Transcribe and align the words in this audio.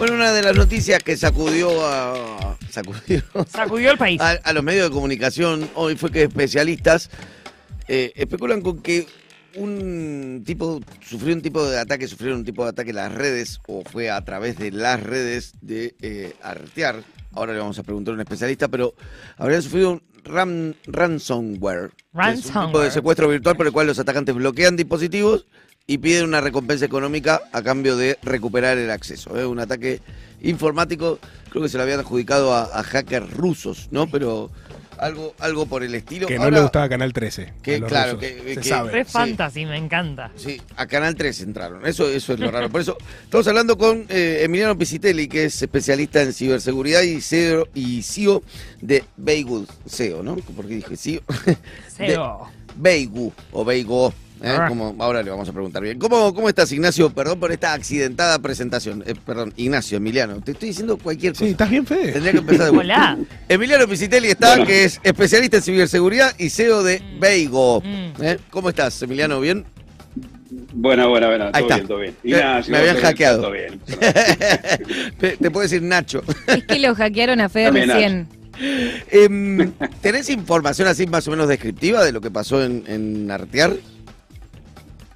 Bueno, 0.00 0.14
una 0.14 0.32
de 0.32 0.42
las 0.42 0.56
noticias 0.56 1.02
que 1.02 1.14
sacudió 1.16 1.68
a. 1.86 2.56
Sacudió, 2.70 3.22
Sacudió 3.48 3.90
el 3.92 3.98
país. 3.98 4.18
a, 4.22 4.30
a 4.30 4.52
los 4.54 4.64
medios 4.64 4.88
de 4.88 4.94
comunicación 4.94 5.68
hoy 5.74 5.94
fue 5.96 6.10
que 6.10 6.22
especialistas 6.22 7.10
eh, 7.86 8.10
especulan 8.16 8.62
con 8.62 8.80
que 8.80 9.06
un 9.56 10.42
tipo 10.46 10.80
sufrió 11.06 11.34
un 11.34 11.42
tipo 11.42 11.64
de 11.68 11.78
ataque, 11.78 12.08
sufrieron 12.08 12.38
un 12.38 12.44
tipo 12.46 12.62
de 12.64 12.70
ataque 12.70 12.90
en 12.90 12.96
las 12.96 13.12
redes 13.12 13.60
o 13.68 13.82
fue 13.84 14.08
a 14.10 14.24
través 14.24 14.56
de 14.58 14.70
las 14.70 15.02
redes 15.02 15.52
de 15.60 15.94
eh, 16.00 16.34
Artear. 16.42 17.02
Ahora 17.34 17.52
le 17.52 17.58
vamos 17.58 17.78
a 17.78 17.82
preguntar 17.82 18.12
a 18.12 18.14
un 18.14 18.20
especialista, 18.20 18.68
pero 18.68 18.94
habrían 19.36 19.62
sufrido 19.62 19.90
un 19.92 20.02
ram- 20.24 20.74
ransomware. 20.86 21.90
que 21.90 21.94
Es 21.94 22.06
un 22.06 22.12
tipo 22.12 22.16
de 22.16 22.22
Ransomware. 22.54 22.90
secuestro 22.92 23.28
virtual 23.28 23.56
por 23.56 23.66
el 23.66 23.72
cual 23.72 23.86
los 23.88 23.98
atacantes 23.98 24.34
bloquean 24.34 24.76
dispositivos 24.76 25.46
y 25.86 25.98
piden 25.98 26.24
una 26.24 26.40
recompensa 26.40 26.84
económica 26.84 27.40
a 27.52 27.62
cambio 27.62 27.96
de 27.96 28.18
recuperar 28.22 28.78
el 28.78 28.90
acceso. 28.90 29.36
Es 29.38 29.44
un 29.46 29.58
ataque 29.58 30.00
informático, 30.42 31.18
creo 31.50 31.62
que 31.62 31.68
se 31.68 31.76
lo 31.76 31.82
habían 31.82 32.00
adjudicado 32.00 32.54
a, 32.54 32.62
a 32.78 32.82
hackers 32.82 33.30
rusos, 33.32 33.88
¿no? 33.90 34.06
Pero 34.08 34.50
algo, 34.98 35.34
algo 35.40 35.66
por 35.66 35.82
el 35.82 35.94
estilo. 35.94 36.26
Que 36.28 36.36
no 36.36 36.44
Ahora- 36.44 36.56
le 36.58 36.62
gustaba 36.62 36.88
Canal 36.88 37.12
13. 37.12 37.54
Que, 37.62 37.80
claro, 37.82 38.12
rusos. 38.14 38.20
que- 38.28 38.54
Se 38.54 38.60
que- 38.60 38.68
sabe. 38.68 38.92
Re 38.92 39.04
sí. 39.04 39.10
fantasy, 39.10 39.66
me 39.66 39.76
encanta. 39.76 40.30
Sí, 40.36 40.60
a 40.76 40.86
Canal 40.86 41.14
3 41.16 41.40
entraron. 41.40 41.84
Eso, 41.86 42.08
eso 42.08 42.34
es 42.34 42.40
lo 42.40 42.50
raro. 42.50 42.70
Por 42.70 42.82
eso 42.82 42.96
estamos 43.24 43.46
hablando 43.48 43.76
con 43.76 44.06
eh, 44.08 44.40
Emiliano 44.44 44.78
Pisitelli, 44.78 45.26
que 45.26 45.46
es 45.46 45.60
especialista 45.62 46.22
en 46.22 46.32
ciberseguridad 46.32 47.02
y 47.02 47.20
CEO, 47.20 47.66
y 47.74 48.02
CEO 48.02 48.42
de 48.80 49.02
Beigu. 49.16 49.66
CEO, 49.88 50.22
¿no? 50.22 50.36
Porque 50.54 50.74
dije 50.76 50.96
CEO. 50.96 51.22
Cero. 51.96 52.48
Beigu 52.76 53.32
o 53.52 53.64
Beigo. 53.64 54.14
¿Eh? 54.42 54.48
Ah. 54.48 54.66
Como, 54.68 54.94
ahora 54.98 55.22
le 55.22 55.30
vamos 55.30 55.48
a 55.48 55.52
preguntar 55.52 55.82
bien. 55.82 55.98
¿Cómo, 55.98 56.34
¿Cómo 56.34 56.48
estás, 56.48 56.70
Ignacio? 56.72 57.10
Perdón 57.10 57.40
por 57.40 57.52
esta 57.52 57.72
accidentada 57.72 58.38
presentación. 58.38 59.02
Eh, 59.06 59.14
perdón, 59.24 59.52
Ignacio, 59.56 59.96
Emiliano. 59.98 60.40
Te 60.40 60.52
estoy 60.52 60.68
diciendo 60.70 60.96
cualquier 60.98 61.32
cosa. 61.32 61.44
Sí, 61.44 61.50
¿estás 61.52 61.70
bien, 61.70 61.86
Fede? 61.86 62.12
Tendría 62.12 62.32
que 62.32 62.38
empezar 62.38 62.66
de 62.66 62.72
vuelta. 62.72 63.14
Hola. 63.14 63.18
Emiliano 63.48 63.86
Pisitelli 63.88 64.28
está, 64.28 64.50
Bueno. 64.50 64.66
que 64.66 64.84
es 64.84 65.00
especialista 65.02 65.58
en 65.58 65.62
ciberseguridad 65.62 66.34
y 66.38 66.50
CEO 66.50 66.82
de 66.82 67.02
Beigo. 67.18 67.80
Mm. 67.80 68.22
¿Eh? 68.22 68.38
¿Cómo 68.50 68.68
estás, 68.70 69.00
Emiliano? 69.02 69.40
¿Bien? 69.40 69.64
Bueno, 70.72 71.08
bueno, 71.08 71.28
bueno, 71.28 71.44
Ahí 71.52 71.62
todo 71.62 71.62
está. 71.62 71.74
bien, 71.76 71.86
todo 71.88 71.98
bien. 71.98 72.16
Me- 72.22 72.30
Ignacio, 72.30 72.72
me 72.72 72.78
habían 72.78 72.94
todo 72.96 73.02
bien, 73.02 73.12
hackeado. 73.12 73.40
Todo 73.42 73.52
bien. 73.52 73.80
te, 75.38 75.50
puedo 75.50 75.62
decir 75.62 75.82
Nacho. 75.82 76.22
Es 76.46 76.64
que 76.64 76.78
lo 76.78 76.94
hackearon 76.94 77.40
a 77.40 77.48
Fede 77.48 77.64
También, 77.66 77.88
recién. 77.88 78.28
Em, 79.10 79.72
¿Tenés 80.02 80.28
información 80.28 80.86
así 80.88 81.06
más 81.06 81.26
o 81.28 81.30
menos 81.30 81.48
descriptiva 81.48 82.04
de 82.04 82.12
lo 82.12 82.20
que 82.20 82.30
pasó 82.30 82.62
en, 82.64 82.84
en 82.86 83.30
Artear? 83.30 83.72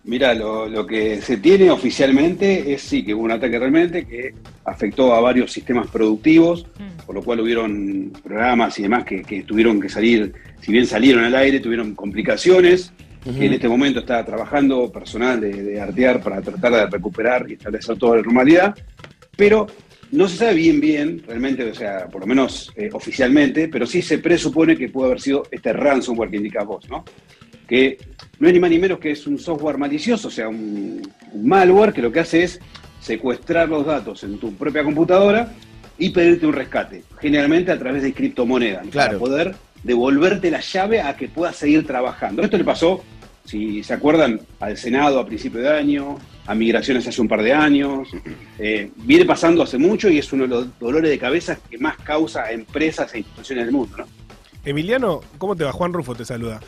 Mira, 0.07 0.35
lo, 0.35 0.69
lo 0.69 0.87
que 0.87 1.23
se 1.23 1.39
tiene 1.39 1.71
oficialmente 1.71 2.73
es 2.75 2.83
sí 2.83 3.03
que 3.05 3.15
hubo 3.15 3.25
un 3.25 3.31
ataque 3.31 3.59
realmente 3.59 4.05
que 4.07 4.35
afectó 4.65 5.15
a 5.15 5.21
varios 5.21 5.51
sistemas 5.53 5.89
productivos, 5.89 6.67
Mm. 6.79 7.07
por 7.07 7.15
lo 7.15 7.23
cual 7.23 7.41
hubieron 7.41 8.13
programas 8.23 8.79
y 8.79 8.83
demás 8.83 9.05
que, 9.05 9.23
que 9.23 9.43
tuvieron 9.45 9.81
que 9.81 9.89
salir, 9.89 10.33
si 10.61 10.73
bien 10.73 10.87
salieron 10.87 11.25
al 11.25 11.35
aire, 11.37 11.61
tuvieron 11.61 11.95
complicaciones. 11.95 12.93
que 13.25 13.47
en 13.47 13.55
este 13.55 13.69
momento 13.69 14.01
está 14.01 14.23
trabajando 14.23 14.93
personal 14.93 15.41
de, 15.41 15.51
de 15.63 15.81
Artear 15.81 16.21
para 16.23 16.43
tratar 16.43 16.73
de 16.75 16.87
recuperar 16.87 17.47
y 17.49 17.55
establecer 17.55 17.97
toda 17.97 18.17
la 18.17 18.23
normalidad, 18.23 18.75
pero 19.35 19.67
no 20.13 20.29
se 20.29 20.37
sabe 20.37 20.53
bien 20.57 20.79
bien, 20.79 21.23
realmente, 21.27 21.65
o 21.65 21.75
sea, 21.75 22.07
por 22.09 22.21
lo 22.21 22.27
menos 22.27 22.71
eh, 22.77 22.91
oficialmente, 22.93 23.69
pero 23.69 23.87
sí 23.87 24.03
se 24.03 24.19
presupone 24.19 24.77
que 24.77 24.91
puede 24.91 25.07
haber 25.07 25.23
sido 25.23 25.45
este 25.51 25.73
ransomware 25.73 26.29
que 26.29 26.37
indicas 26.37 26.67
vos, 26.67 26.87
¿no? 26.91 27.03
Que 27.69 27.99
no 28.39 28.49
es 28.49 28.55
ni 28.55 28.61
más 28.61 28.71
ni 28.71 28.79
menos 28.79 28.99
que 28.99 29.11
es 29.13 29.27
un 29.27 29.39
software 29.39 29.79
malicioso, 29.79 30.29
o 30.29 30.31
sea, 30.31 30.49
un, 30.49 31.01
un 31.33 31.49
malware 31.49 31.93
que 31.93 32.03
lo 32.03 32.13
que 32.13 32.21
hace 32.21 32.43
es 32.45 32.61
secuestrar 33.01 33.69
los 33.69 33.85
datos 33.87 34.23
en 34.25 34.39
tu 34.39 34.55
propia 34.55 34.83
computadora 34.83 35.53
y 35.99 36.11
pedirte 36.11 36.47
un 36.47 36.53
rescate, 36.53 37.05
generalmente 37.21 37.71
a 37.71 37.79
través 37.79 38.03
de 38.03 38.13
criptomonedas, 38.13 38.87
Claro. 38.89 39.11
para 39.11 39.19
poder 39.19 39.55
devolverte 39.83 40.51
la 40.51 40.61
llave 40.61 41.01
a 41.01 41.15
que 41.17 41.29
puedas 41.29 41.57
seguir 41.57 41.87
trabajando. 41.87 42.43
Esto 42.43 42.57
le 42.57 42.65
pasó, 42.65 43.05
si 43.45 43.83
se 43.83 43.93
acuerdan, 43.95 44.41
al 44.61 44.77
Senado 44.77 45.21
a 45.21 45.27
principio 45.27 45.61
de 45.61 45.69
año, 45.69 46.19
a 46.47 46.55
migraciones 46.55 47.07
hace 47.07 47.21
un 47.21 47.29
par 47.29 47.43
de 47.43 47.53
años, 47.53 48.09
eh, 48.59 48.91
viene 48.97 49.25
pasando 49.27 49.63
hace 49.63 49.79
mucho 49.79 50.09
y 50.09 50.19
es 50.19 50.33
uno 50.33 50.45
de 50.45 50.49
los 50.49 50.79
dolores 50.79 51.11
de 51.11 51.19
cabeza 51.19 51.59
que 51.71 51.79
más 51.79 51.97
causa 51.99 52.45
a 52.45 52.53
empresas 52.53 53.15
e 53.15 53.19
instituciones 53.19 53.67
del 53.67 53.75
mundo. 53.75 53.99
¿no? 53.99 54.07
Emiliano, 54.65 55.21
¿cómo 55.39 55.55
te 55.55 55.65
va? 55.65 55.73
Juan 55.73 55.93
Rufo 55.93 56.15
te 56.15 56.25
saluda. 56.25 56.61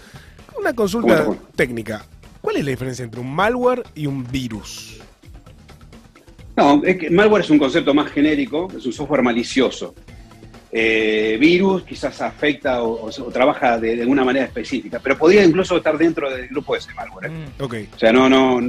Una 0.66 0.74
¿Cómo 0.74 0.82
consulta 1.22 1.26
técnica. 1.54 2.04
¿Cuál 2.40 2.56
es 2.56 2.64
la 2.64 2.70
diferencia 2.72 3.04
entre 3.04 3.20
un 3.20 3.32
malware 3.32 3.84
y 3.94 4.06
un 4.06 4.26
virus? 4.26 4.98
No, 6.56 6.82
es 6.84 6.96
que 6.98 7.08
malware 7.10 7.44
es 7.44 7.50
un 7.50 7.58
concepto 7.58 7.94
más 7.94 8.10
genérico, 8.10 8.66
es 8.76 8.84
un 8.84 8.92
software 8.92 9.22
malicioso. 9.22 9.94
Eh, 10.72 11.36
virus 11.38 11.84
quizás 11.84 12.20
afecta 12.20 12.82
o, 12.82 13.06
o- 13.06 13.08
o 13.08 13.30
trabaja 13.30 13.78
de, 13.78 13.94
de 13.94 14.02
alguna 14.02 14.24
manera 14.24 14.44
específica, 14.46 14.98
pero 15.00 15.16
podría 15.16 15.44
incluso 15.44 15.76
estar 15.76 15.96
dentro 15.96 16.28
del 16.34 16.48
grupo 16.48 16.72
de 16.72 16.80
ese 16.80 16.92
malware. 16.94 17.30
¿eh? 17.30 17.30
Mm. 17.30 17.62
Ok. 17.62 17.74
O 17.94 17.98
sea, 17.98 18.12
no, 18.12 18.28
no. 18.28 18.60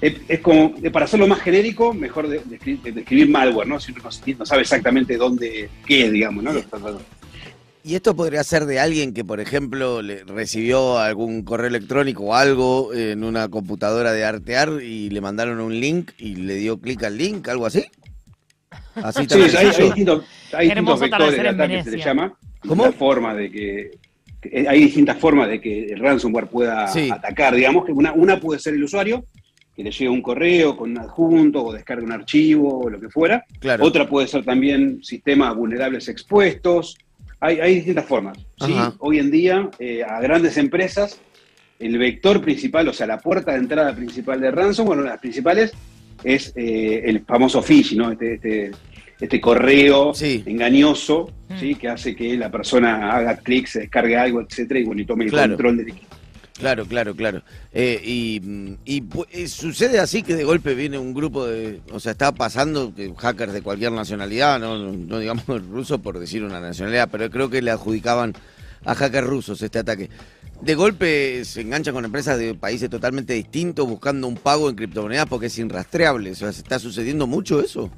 Es, 0.00 0.14
es 0.28 0.38
como, 0.40 0.74
eh, 0.80 0.90
para 0.92 1.06
hacerlo 1.06 1.26
más 1.26 1.40
genérico, 1.40 1.92
mejor 1.92 2.28
de- 2.28 2.44
descri- 2.44 2.80
de- 2.80 2.92
describir 2.92 3.28
malware, 3.28 3.66
¿no? 3.66 3.80
Si 3.80 3.90
uno 3.90 4.02
no, 4.04 4.10
no 4.38 4.46
sabe 4.46 4.62
exactamente 4.62 5.16
dónde, 5.16 5.68
qué 5.86 6.06
es, 6.06 6.12
digamos, 6.12 6.44
¿no? 6.44 6.52
¿Y 7.84 7.96
esto 7.96 8.14
podría 8.14 8.44
ser 8.44 8.64
de 8.66 8.78
alguien 8.78 9.12
que, 9.12 9.24
por 9.24 9.40
ejemplo, 9.40 10.02
le 10.02 10.22
recibió 10.24 10.98
algún 10.98 11.42
correo 11.42 11.66
electrónico 11.66 12.24
o 12.24 12.34
algo 12.34 12.94
en 12.94 13.24
una 13.24 13.48
computadora 13.48 14.12
de 14.12 14.24
Artear 14.24 14.80
y 14.82 15.10
le 15.10 15.20
mandaron 15.20 15.58
un 15.60 15.78
link 15.80 16.12
y 16.16 16.36
le 16.36 16.54
dio 16.56 16.78
clic 16.80 17.02
al 17.02 17.18
link, 17.18 17.48
algo 17.48 17.66
así? 17.66 17.84
Así 18.94 19.22
Sí, 19.22 19.26
también. 19.26 19.56
hay, 19.56 19.66
hay 19.66 19.82
distintos, 19.82 20.24
hay 20.52 20.66
distintos 20.68 21.00
vectores 21.00 21.42
de 21.42 21.48
ataque, 21.48 21.82
se 21.84 21.90
le 21.90 21.98
llama. 21.98 22.34
¿Cómo? 22.66 22.84
La 22.86 22.92
forma 22.92 23.34
de 23.34 23.50
que, 23.50 23.90
que- 24.40 24.68
Hay 24.68 24.84
distintas 24.84 25.18
formas 25.18 25.48
de 25.48 25.60
que 25.60 25.86
el 25.86 25.98
ransomware 25.98 26.46
pueda 26.46 26.86
Sí. 26.86 27.08
atacar, 27.10 27.54
digamos, 27.56 27.84
que 27.84 27.90
una, 27.92 28.12
una 28.12 28.38
puede 28.38 28.60
ser 28.60 28.74
el 28.74 28.84
usuario, 28.84 29.24
que 29.74 29.82
le 29.82 29.90
llegue 29.90 30.08
un 30.08 30.22
correo 30.22 30.76
con 30.76 30.90
un 30.92 30.98
adjunto 30.98 31.64
o 31.64 31.72
descargue 31.72 32.04
un 32.04 32.12
archivo 32.12 32.78
o 32.84 32.88
lo 32.90 33.00
que 33.00 33.08
fuera. 33.08 33.44
Claro. 33.58 33.84
Otra 33.84 34.06
puede 34.08 34.28
ser 34.28 34.44
también 34.44 35.02
sistemas 35.02 35.56
vulnerables 35.56 36.08
expuestos. 36.08 36.96
Hay, 37.42 37.58
hay 37.58 37.74
distintas 37.74 38.04
formas. 38.06 38.38
¿sí? 38.64 38.72
Hoy 39.00 39.18
en 39.18 39.30
día, 39.32 39.68
eh, 39.80 40.04
a 40.04 40.20
grandes 40.20 40.56
empresas, 40.56 41.20
el 41.80 41.98
vector 41.98 42.40
principal, 42.40 42.86
o 42.86 42.92
sea, 42.92 43.08
la 43.08 43.18
puerta 43.18 43.50
de 43.52 43.58
entrada 43.58 43.92
principal 43.96 44.40
de 44.40 44.52
ransomware, 44.52 44.98
una 45.00 45.08
de 45.08 45.14
las 45.14 45.20
principales, 45.20 45.72
es 46.22 46.52
eh, 46.54 47.02
el 47.04 47.24
famoso 47.24 47.60
phishing, 47.60 47.98
¿no? 47.98 48.12
Este, 48.12 48.34
este, 48.34 48.70
este 49.20 49.40
correo 49.40 50.14
Sí. 50.14 50.44
engañoso, 50.46 51.32
Mm. 51.48 51.58
¿sí? 51.58 51.74
Que 51.74 51.88
hace 51.88 52.14
que 52.14 52.36
la 52.36 52.48
persona 52.48 53.10
haga 53.12 53.36
clic, 53.38 53.66
se 53.66 53.80
descargue 53.80 54.16
algo, 54.16 54.40
etcétera, 54.40 54.78
y 54.78 54.84
bueno, 54.84 55.02
y 55.02 55.04
tome 55.04 55.24
el 55.24 55.30
Claro. 55.30 55.48
control 55.54 55.78
del 55.78 55.88
equipo. 55.88 56.16
Claro, 56.62 56.86
claro, 56.86 57.16
claro. 57.16 57.42
Eh, 57.72 58.00
y 58.04 58.40
eh, 59.32 59.48
sucede 59.48 59.98
así 59.98 60.22
que 60.22 60.36
de 60.36 60.44
golpe 60.44 60.76
viene 60.76 60.96
un 60.96 61.12
grupo 61.12 61.44
de. 61.44 61.80
O 61.90 61.98
sea, 61.98 62.12
está 62.12 62.30
pasando 62.30 62.92
hackers 63.18 63.52
de 63.52 63.62
cualquier 63.62 63.90
nacionalidad, 63.90 64.60
no, 64.60 65.18
digamos 65.18 65.44
ruso 65.68 65.98
por 65.98 66.20
decir 66.20 66.44
una 66.44 66.60
nacionalidad, 66.60 67.08
pero 67.10 67.28
creo 67.30 67.50
que 67.50 67.62
le 67.62 67.72
adjudicaban 67.72 68.34
a 68.84 68.94
hackers 68.94 69.26
rusos 69.26 69.60
este 69.60 69.80
ataque. 69.80 70.08
De 70.60 70.76
golpe 70.76 71.44
se 71.44 71.62
enganchan 71.62 71.94
con 71.94 72.04
empresas 72.04 72.38
de 72.38 72.54
países 72.54 72.88
totalmente 72.88 73.32
distintos 73.32 73.84
buscando 73.88 74.28
un 74.28 74.36
pago 74.36 74.70
en 74.70 74.76
criptomonedas 74.76 75.26
porque 75.26 75.46
es 75.46 75.58
irrastreable. 75.58 76.30
O 76.30 76.34
sea, 76.36 76.52
¿se 76.52 76.60
está 76.60 76.78
sucediendo 76.78 77.26
mucho 77.26 77.60
eso? 77.60 77.90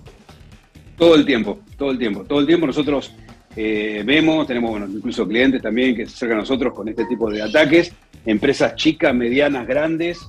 Todo 0.96 1.16
el 1.16 1.26
tiempo, 1.26 1.60
todo 1.76 1.91
el 1.91 1.98
tiempo. 1.98 2.25
Todo 2.25 2.41
el 2.41 2.46
tiempo 2.46 2.66
nosotros 2.66 3.12
eh, 3.56 4.02
vemos, 4.04 4.46
tenemos 4.46 4.81
incluso 4.88 5.28
clientes 5.28 5.62
también 5.62 5.94
que 5.94 6.06
se 6.06 6.14
acercan 6.14 6.38
a 6.38 6.41
nosotros 6.41 6.75
con 6.75 6.88
este 6.88 7.04
tipo 7.04 7.31
de 7.31 7.42
ataques, 7.42 7.92
empresas 8.26 8.74
chicas, 8.76 9.14
medianas, 9.14 9.66
grandes, 9.66 10.20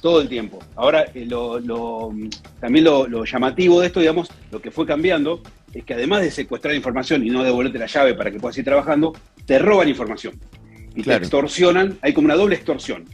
todo 0.00 0.20
el 0.20 0.28
tiempo. 0.28 0.58
Ahora, 0.76 1.04
eh, 1.14 1.26
lo, 1.26 1.58
lo- 1.60 2.12
también 2.60 2.84
lo, 2.84 3.08
lo 3.08 3.24
llamativo 3.24 3.80
de 3.80 3.88
esto, 3.88 4.00
digamos, 4.00 4.28
lo 4.52 4.60
que 4.62 4.70
fue 4.70 4.86
cambiando, 4.86 5.42
es 5.74 5.84
que 5.84 5.94
además 5.94 6.22
de 6.22 6.30
secuestrar 6.30 6.74
información 6.74 7.26
y 7.26 7.30
no 7.30 7.42
devolverte 7.42 7.78
la 7.78 7.86
llave 7.86 8.14
para 8.14 8.30
que 8.30 8.38
puedas 8.38 8.56
ir 8.58 8.64
trabajando, 8.64 9.12
te 9.44 9.58
roban 9.58 9.88
información. 9.88 10.34
Y 10.94 11.02
Claro. 11.02 11.18
te 11.20 11.24
extorsionan, 11.26 11.98
hay 12.02 12.12
como 12.12 12.26
una 12.26 12.34
doble 12.36 12.54
extorsión. 12.56 13.04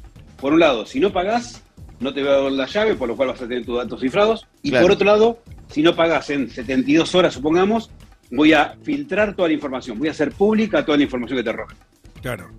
Por 0.40 0.52
un 0.52 0.60
lado, 0.60 0.84
si 0.86 1.00
no 1.00 1.12
pagás, 1.12 1.62
no 2.00 2.12
te 2.12 2.22
va 2.22 2.34
a 2.34 2.40
dar 2.42 2.52
la 2.52 2.66
llave, 2.66 2.94
por 2.94 3.08
lo 3.08 3.16
cual 3.16 3.28
vas 3.28 3.40
a 3.42 3.48
tener 3.48 3.64
tus 3.64 3.76
datos 3.78 4.00
cifrados. 4.00 4.46
Y 4.62 4.70
Claro. 4.70 4.84
por 4.84 4.92
otro 4.92 5.06
lado, 5.06 5.38
si 5.68 5.82
no 5.82 5.94
pagas 5.96 6.28
en 6.30 6.50
72 6.50 7.14
horas, 7.14 7.34
supongamos, 7.34 7.90
voy 8.30 8.52
a 8.52 8.76
filtrar 8.82 9.34
toda 9.34 9.48
la 9.48 9.54
información, 9.54 9.98
voy 9.98 10.08
a 10.08 10.10
hacer 10.12 10.32
pública 10.32 10.84
toda 10.84 10.98
la 10.98 11.04
información 11.04 11.38
que 11.38 11.44
te 11.44 11.52
roben. 11.52 11.76
Claro. 12.20 12.50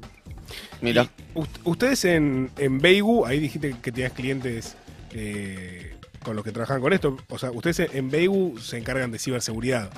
Mira. 0.81 1.07
Ust- 1.33 1.59
Ustedes 1.63 2.05
en, 2.05 2.49
en 2.57 2.79
Beigu, 2.79 3.25
ahí 3.25 3.39
dijiste 3.39 3.75
que 3.81 3.91
tenías 3.91 4.13
clientes 4.13 4.75
eh, 5.13 5.95
con 6.23 6.35
los 6.35 6.43
que 6.45 6.51
trabajan 6.51 6.81
con 6.81 6.93
esto. 6.93 7.17
O 7.29 7.37
sea, 7.37 7.51
ustedes 7.51 7.89
en 7.93 8.09
Beigu 8.09 8.57
se 8.59 8.77
encargan 8.77 9.11
de 9.11 9.19
ciberseguridad. 9.19 9.89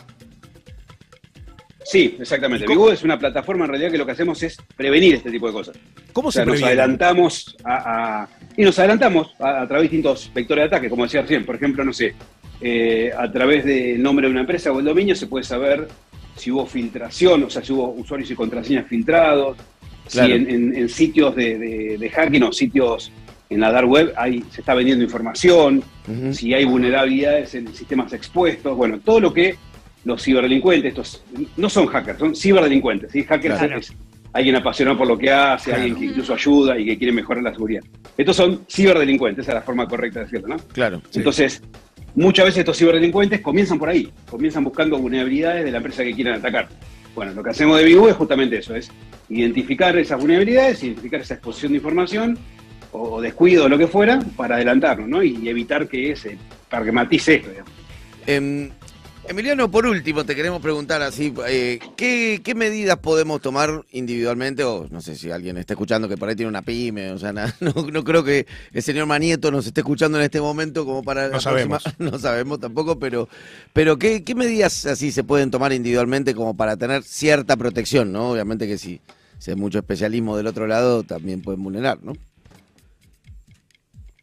Sí, 1.86 2.18
exactamente. 2.20 2.66
¿Y 2.66 2.68
cómo- 2.68 2.82
Vigo 2.82 2.92
es 2.92 3.04
una 3.04 3.18
plataforma 3.18 3.66
en 3.66 3.72
realidad 3.72 3.92
que 3.92 3.98
lo 3.98 4.06
que 4.06 4.12
hacemos 4.12 4.42
es 4.44 4.58
prevenir 4.76 5.16
este 5.16 5.32
tipo 5.32 5.48
de 5.48 5.54
cosas. 5.54 5.78
¿Cómo 6.12 6.30
O 6.30 6.32
sea, 6.32 6.42
se 6.44 6.46
nos 6.46 6.54
previene? 6.60 6.82
adelantamos 6.82 7.56
a, 7.64 8.24
a- 8.24 8.30
y 8.58 8.64
nos 8.64 8.78
adelantamos 8.80 9.34
a, 9.40 9.62
a 9.62 9.68
través 9.68 9.84
de 9.84 9.96
distintos 9.96 10.32
vectores 10.34 10.64
de 10.64 10.68
ataque, 10.68 10.90
como 10.90 11.04
decía 11.04 11.22
recién. 11.22 11.46
Por 11.46 11.56
ejemplo, 11.56 11.86
no 11.86 11.94
sé, 11.94 12.14
eh, 12.60 13.12
a 13.18 13.32
través 13.32 13.64
del 13.64 14.02
nombre 14.04 14.26
de 14.28 14.32
una 14.32 14.42
empresa 14.42 14.72
o 14.72 14.80
el 14.80 14.86
dominio 14.86 15.16
se 15.16 15.28
puede 15.28 15.46
saber 15.46 15.88
si 16.36 16.52
hubo 16.52 16.66
filtración, 16.66 17.44
o 17.44 17.50
sea, 17.50 17.64
si 17.64 17.72
hubo 17.72 17.90
usuarios 17.92 18.30
y 18.32 18.36
contraseñas 18.36 18.88
filtrados, 18.88 19.58
Claro. 20.12 20.28
si 20.28 20.34
en, 20.34 20.50
en- 20.50 20.76
en 20.76 20.90
sitios 20.90 21.36
de, 21.36 21.58
de- 21.58 21.98
de 21.98 22.10
hacking 22.10 22.44
o 22.44 22.52
sitios 22.52 23.12
en 23.50 23.60
la 23.62 23.72
dark 23.72 23.90
web 23.90 24.14
hay, 24.18 24.44
se 24.52 24.62
está 24.62 24.74
vendiendo 24.74 25.04
información, 25.04 25.82
si 26.32 26.54
hay 26.54 26.66
vulnerabilidades 26.66 27.56
en 27.56 27.74
sistemas 27.74 28.12
expuestos, 28.14 28.76
bueno, 28.76 29.00
todo 29.00 29.20
lo 29.20 29.34
que 29.34 29.56
los 30.06 30.22
ciberdelincuentes, 30.24 30.90
estos 30.90 31.24
no 31.58 31.70
son 31.70 31.86
hackers, 31.88 32.20
son 32.20 32.36
ciberdelincuentes, 32.36 33.12
¿sí? 33.12 33.24
Hackers 33.24 33.58
Claro. 33.60 33.78
es 33.80 33.94
alguien 34.34 34.56
apasionado 34.56 34.98
por 34.98 35.08
lo 35.08 35.18
que 35.18 35.32
hace, 35.32 35.72
Claro. 35.72 35.84
alguien 35.84 36.00
que 36.00 36.06
incluso 36.08 36.34
ayuda 36.34 36.78
y 36.78 36.86
que 36.86 36.98
quiere 36.98 37.12
mejorar 37.14 37.44
la 37.44 37.52
seguridad. 37.52 37.82
Estos 38.18 38.36
son 38.36 38.62
ciberdelincuentes, 38.70 39.44
esa 39.44 39.52
es 39.52 39.56
la 39.56 39.62
forma 39.62 39.88
correcta 39.88 40.20
de 40.20 40.26
decirlo, 40.26 40.48
¿no? 40.50 40.58
Claro. 40.74 41.02
Sí. 41.10 41.20
Entonces, 41.20 41.62
muchas 42.16 42.46
veces 42.46 42.60
estos 42.60 42.78
ciberdelincuentes 42.78 43.42
comienzan 43.42 43.80
por 43.80 43.90
ahí, 43.90 44.10
comienzan 44.30 44.64
buscando 44.64 44.98
vulnerabilidades 44.98 45.66
de 45.66 45.72
la 45.72 45.78
empresa 45.78 46.04
que 46.04 46.14
quieren 46.14 46.34
atacar. 46.36 46.68
Bueno, 47.18 47.34
lo 47.34 47.44
que 47.44 47.50
hacemos 47.50 47.80
de 47.80 47.84
Vivo 47.84 48.08
es 48.08 48.16
justamente 48.16 48.60
eso, 48.60 48.76
es 48.76 48.92
identificar 49.28 49.98
esas 49.98 50.20
vulnerabilidades, 50.20 50.84
identificar 50.84 51.20
esa 51.20 51.34
exposición 51.34 51.72
de 51.72 51.78
información 51.78 52.38
o, 52.92 53.20
descuido 53.20 53.66
o 53.66 53.70
lo 53.70 53.76
que 53.76 53.88
fuera 53.88 54.20
para 54.36 54.58
adelantarnos, 54.58 55.10
¿no? 55.10 55.24
Y 55.24 55.50
evitar 55.50 55.88
que 55.88 56.16
se 56.16 56.38
pragmatice 56.70 57.38
esto, 57.38 57.50
digamos. 57.50 57.72
Em, 58.28 58.70
Emiliano, 59.30 59.70
por 59.70 59.86
último, 59.86 60.24
te 60.26 60.36
queremos 60.36 60.62
preguntar 60.62 61.02
así, 61.02 61.34
eh, 61.50 61.80
¿qué, 61.98 62.40
qué 62.42 62.56
medidas 62.56 62.98
podemos 63.00 63.42
tomar 63.42 63.84
individualmente? 63.92 64.64
O 64.64 64.88
no 64.90 65.02
sé 65.02 65.16
si 65.16 65.30
alguien 65.32 65.58
está 65.58 65.74
escuchando 65.74 66.08
que 66.08 66.16
por 66.16 66.30
ahí 66.30 66.36
tiene 66.36 66.48
una 66.50 66.62
pyme, 66.62 67.12
o 67.12 67.18
sea, 67.20 67.34
na- 67.34 67.54
no, 67.60 67.74
no 67.92 68.04
creo 68.06 68.24
que 68.24 68.48
el 68.72 68.82
señor 68.82 69.06
Manieto 69.06 69.52
nos 69.52 69.68
esté 69.68 69.82
escuchando 69.82 70.18
en 70.18 70.24
este 70.24 70.40
momento 70.40 70.86
como 70.86 71.04
para... 71.04 71.24
No 71.28 71.34
la 71.34 71.40
próxima- 71.42 71.80
sabemos. 71.80 71.84
no 72.00 72.18
sabemos 72.20 72.60
tampoco, 72.62 73.00
pero, 73.00 73.28
pero 73.74 73.98
¿qué, 74.00 74.24
¿qué 74.24 74.34
medidas 74.34 74.86
así 74.86 75.12
se 75.12 75.26
pueden 75.26 75.52
tomar 75.52 75.74
individualmente 75.74 76.34
como 76.34 76.56
para 76.56 76.78
tener 76.78 77.04
cierta 77.04 77.58
protección, 77.58 78.14
¿no? 78.14 78.30
Obviamente 78.32 78.66
que 78.66 78.78
si, 78.78 79.02
si 79.40 79.52
hay 79.52 79.58
mucho 79.58 79.80
especialismo 79.80 80.38
del 80.38 80.48
otro 80.48 80.68
lado, 80.68 81.04
también 81.04 81.42
pueden 81.42 81.62
vulnerar, 81.62 81.98
¿no? 82.02 82.14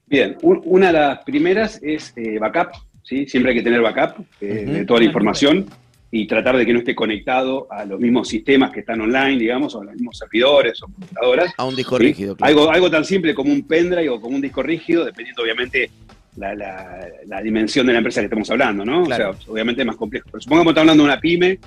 Bien, 0.06 0.38
un- 0.40 0.62
una 0.64 0.86
de 0.86 0.92
las 0.94 1.24
primeras 1.24 1.78
es 1.82 2.14
eh, 2.16 2.38
backup, 2.38 2.68
¿sí? 3.04 3.26
Siempre 3.28 3.52
hay 3.52 3.58
que 3.58 3.62
tener 3.62 3.80
backup 3.80 4.24
eh, 4.40 4.46
de 4.66 4.84
toda 4.84 4.98
la 5.00 5.06
información 5.06 5.66
y 6.10 6.26
tratar 6.26 6.56
de 6.56 6.64
que 6.64 6.72
no 6.72 6.78
esté 6.80 6.94
conectado 6.94 7.66
a 7.70 7.84
los 7.84 7.98
mismos 8.00 8.28
sistemas 8.28 8.70
que 8.72 8.80
están 8.80 9.00
online, 9.00 9.38
digamos, 9.38 9.74
o 9.74 9.80
a 9.80 9.84
los 9.84 9.94
mismos 9.94 10.16
servidores 10.18 10.80
o 10.82 10.86
computadoras. 10.86 11.52
A 11.56 11.64
un 11.64 11.74
disco 11.76 11.96
¿sí? 11.98 12.04
rígido, 12.04 12.36
claro. 12.36 12.48
Algo, 12.50 12.70
algo 12.70 12.90
tan 12.90 13.04
simple 13.04 13.34
como 13.34 13.52
un 13.52 13.66
pendrive 13.66 14.08
o 14.10 14.20
como 14.20 14.36
un 14.36 14.40
disco 14.42 14.62
rígido, 14.62 15.04
dependiendo 15.04 15.42
obviamente 15.42 15.90
la, 16.36 16.54
la- 16.54 17.08
la 17.26 17.42
dimensión 17.42 17.86
de 17.86 17.92
la 17.92 17.98
empresa 17.98 18.20
que 18.20 18.26
estamos 18.26 18.48
hablando, 18.50 18.84
¿no? 18.84 19.04
Claro. 19.04 19.30
O 19.30 19.34
sea, 19.34 19.52
obviamente 19.52 19.82
es 19.82 19.86
más 19.86 19.96
complejo. 19.96 20.28
Pero 20.30 20.40
supongamos 20.40 20.66
que 20.66 20.80
estamos 20.80 20.90
hablando 20.92 21.02
de 21.04 21.10
una 21.12 21.20
pyme, 21.20 21.58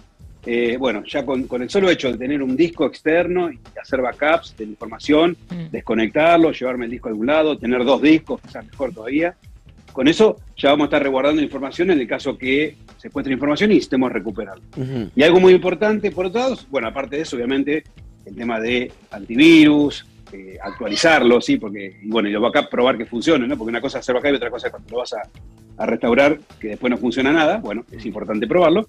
eh, 0.45 0.77
bueno, 0.79 1.03
ya 1.05 1.25
con, 1.25 1.43
con 1.43 1.61
el 1.61 1.69
solo 1.69 1.89
hecho 1.89 2.09
de 2.13 2.17
tener 2.17 2.41
un 2.41 2.55
disco 2.55 2.85
externo 2.85 3.51
y 3.51 3.59
hacer 3.81 4.01
backups 4.01 4.55
de 4.55 4.65
la 4.65 4.71
información, 4.71 5.35
Mm. 5.51 5.71
desconectarlo, 5.71 6.53
llevarme 6.53 6.85
el 6.85 6.91
disco 6.91 7.09
a 7.09 7.11
algún 7.11 7.27
lado, 7.27 7.57
tener 7.57 7.83
dos 7.83 8.01
discos, 8.01 8.39
quizás 8.41 8.65
mejor 8.65 8.93
todavía. 8.93 9.35
Con 9.97 10.07
eso 10.07 10.37
ya 10.55 10.69
vamos 10.69 10.83
a 10.83 10.87
estar 10.89 11.01
resguardando 11.01 11.41
información 11.41 11.89
en 11.89 11.99
el 11.99 12.07
caso 12.07 12.37
que 12.37 12.75
se 12.97 13.07
encuentre 13.07 13.33
información 13.33 13.71
y 13.71 13.73
necesitemos 13.73 14.11
recuperarla. 14.11 14.63
Ujú. 14.77 15.09
Y 15.15 15.23
algo 15.23 15.39
muy 15.39 15.53
importante, 15.53 16.11
por 16.11 16.27
otro 16.27 16.39
lado, 16.39 16.57
bueno, 16.69 16.87
aparte 16.87 17.15
de 17.15 17.23
eso, 17.23 17.35
obviamente, 17.35 17.83
el 18.23 18.35
tema 18.35 18.59
de 18.59 18.91
antivirus, 19.09 20.05
eh, 20.31 20.59
actualizarlo, 20.61 21.41
¿sí? 21.41 21.57
Porque, 21.57 21.99
y 22.03 22.09
bueno, 22.09 22.29
y 22.29 22.31
los 22.31 22.43
backup 22.43 22.69
probar 22.69 22.95
que 22.95 23.07
funcione, 23.07 23.47
¿no? 23.47 23.57
Porque 23.57 23.69
una 23.69 23.81
cosa 23.81 23.97
es 23.97 24.03
hacer 24.03 24.13
backup 24.13 24.33
y 24.33 24.35
otra 24.35 24.51
cosa 24.51 24.67
es 24.67 24.71
cuando 24.71 24.87
lo 24.91 24.97
vas 24.97 25.13
a, 25.13 25.23
a 25.77 25.85
restaurar, 25.87 26.37
que 26.59 26.67
después 26.67 26.91
no 26.91 26.97
funciona 26.97 27.31
nada, 27.31 27.57
bueno, 27.57 27.83
es 27.91 28.05
importante 28.05 28.45
probarlo. 28.45 28.87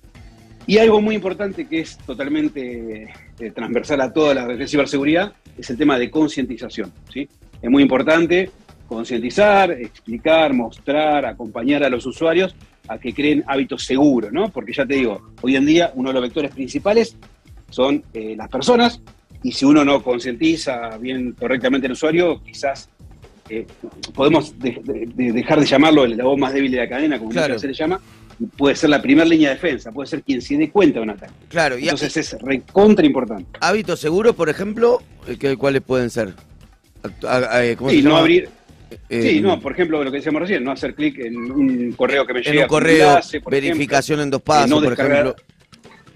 Y 0.67 0.77
algo 0.77 1.01
muy 1.01 1.15
importante 1.15 1.67
que 1.67 1.81
es 1.81 1.97
totalmente 1.97 3.09
eh, 3.39 3.51
transversal 3.53 4.03
a 4.03 4.13
toda 4.13 4.35
la 4.35 4.67
ciberseguridad 4.67 5.33
es 5.57 5.71
el 5.71 5.79
tema 5.79 5.99
de 5.99 6.11
concientización, 6.11 6.93
¿sí? 7.11 7.27
Es 7.63 7.71
muy 7.71 7.83
importante 7.83 8.51
concientizar, 8.89 9.71
explicar, 9.73 10.53
mostrar, 10.55 11.27
acompañar 11.27 11.85
a 11.85 11.91
los 11.91 12.05
usuarios 12.07 12.57
a 12.89 12.99
que 12.99 13.13
creen 13.13 13.45
hábitos 13.47 13.85
seguros, 13.85 14.33
¿no? 14.33 14.49
Porque 14.49 14.73
ya 14.73 14.87
te 14.87 14.95
digo, 14.95 15.31
hoy 15.43 15.57
en 15.57 15.67
día 15.67 15.93
uno 15.95 16.09
de 16.09 16.15
los 16.15 16.23
vectores 16.23 16.51
principales 16.53 17.17
son 17.71 18.03
eh, 18.15 18.35
las 18.37 18.49
personas 18.49 19.01
y 19.43 19.53
si 19.53 19.67
uno 19.67 19.85
no 19.85 20.03
concientiza 20.03 20.97
bien 20.99 21.33
correctamente 21.39 21.87
al 21.87 21.93
usuario, 21.93 22.43
quizás 22.43 22.89
eh, 23.51 23.67
podemos 24.15 24.59
de- 24.59 24.81
de- 24.83 25.07
de 25.15 25.33
dejar 25.33 25.61
de 25.61 25.67
llamarlo 25.67 26.05
el 26.05 26.17
voz 26.21 26.39
más 26.39 26.53
débil 26.55 26.71
de 26.73 26.79
la 26.79 26.89
cadena, 26.89 27.19
como 27.19 27.31
Claro. 27.31 27.59
se 27.59 27.67
le 27.69 27.75
llama, 27.75 28.01
puede 28.57 28.75
ser 28.75 28.89
la 28.91 29.01
primera 29.03 29.27
línea 29.29 29.51
de 29.51 29.55
defensa, 29.57 29.91
puede 29.93 30.07
ser 30.09 30.23
quien 30.23 30.41
se 30.41 30.57
dé 30.57 30.71
cuenta 30.71 30.99
de 30.99 31.03
un 31.05 31.11
ataque. 31.11 31.33
Claro, 31.49 31.79
y 31.79 31.85
Entonces 31.85 32.17
es 32.17 32.37
recontra 32.41 33.05
importante. 33.05 33.47
hábitos 33.61 34.01
seguros, 34.01 34.35
por 34.35 34.49
ejemplo, 34.49 34.99
eh, 35.27 35.37
¿qué- 35.39 35.57
¿cuáles 35.57 35.83
pueden 35.83 36.09
ser? 36.11 36.35
¿cómo 37.77 37.91
Sí, 37.91 38.03
se 38.03 38.09
no 38.09 38.17
abrir, 38.17 38.49
Eh, 39.09 39.23
sí, 39.23 39.41
no, 39.41 39.61
por 39.61 39.73
ejemplo, 39.73 40.03
lo 40.03 40.11
que 40.11 40.19
decíamos 40.19 40.43
recién, 40.43 40.65
no 40.65 40.73
hacer 40.73 40.95
clic 40.95 41.19
en 41.19 41.37
un 41.37 41.93
correo 41.93 42.27
que 42.27 42.33
me 42.35 42.41
en 42.41 42.45
llega 42.47 42.63
un 42.63 42.69
con 42.69 42.79
correo, 42.81 43.19
por 43.43 43.53
verificación 43.53 44.21
en 44.21 44.31
dos 44.31 44.41
ejemplo, 44.41 44.55
pasos, 44.55 44.71
no 44.71 44.83
por 44.83 44.93
ejemplo. 44.93 45.37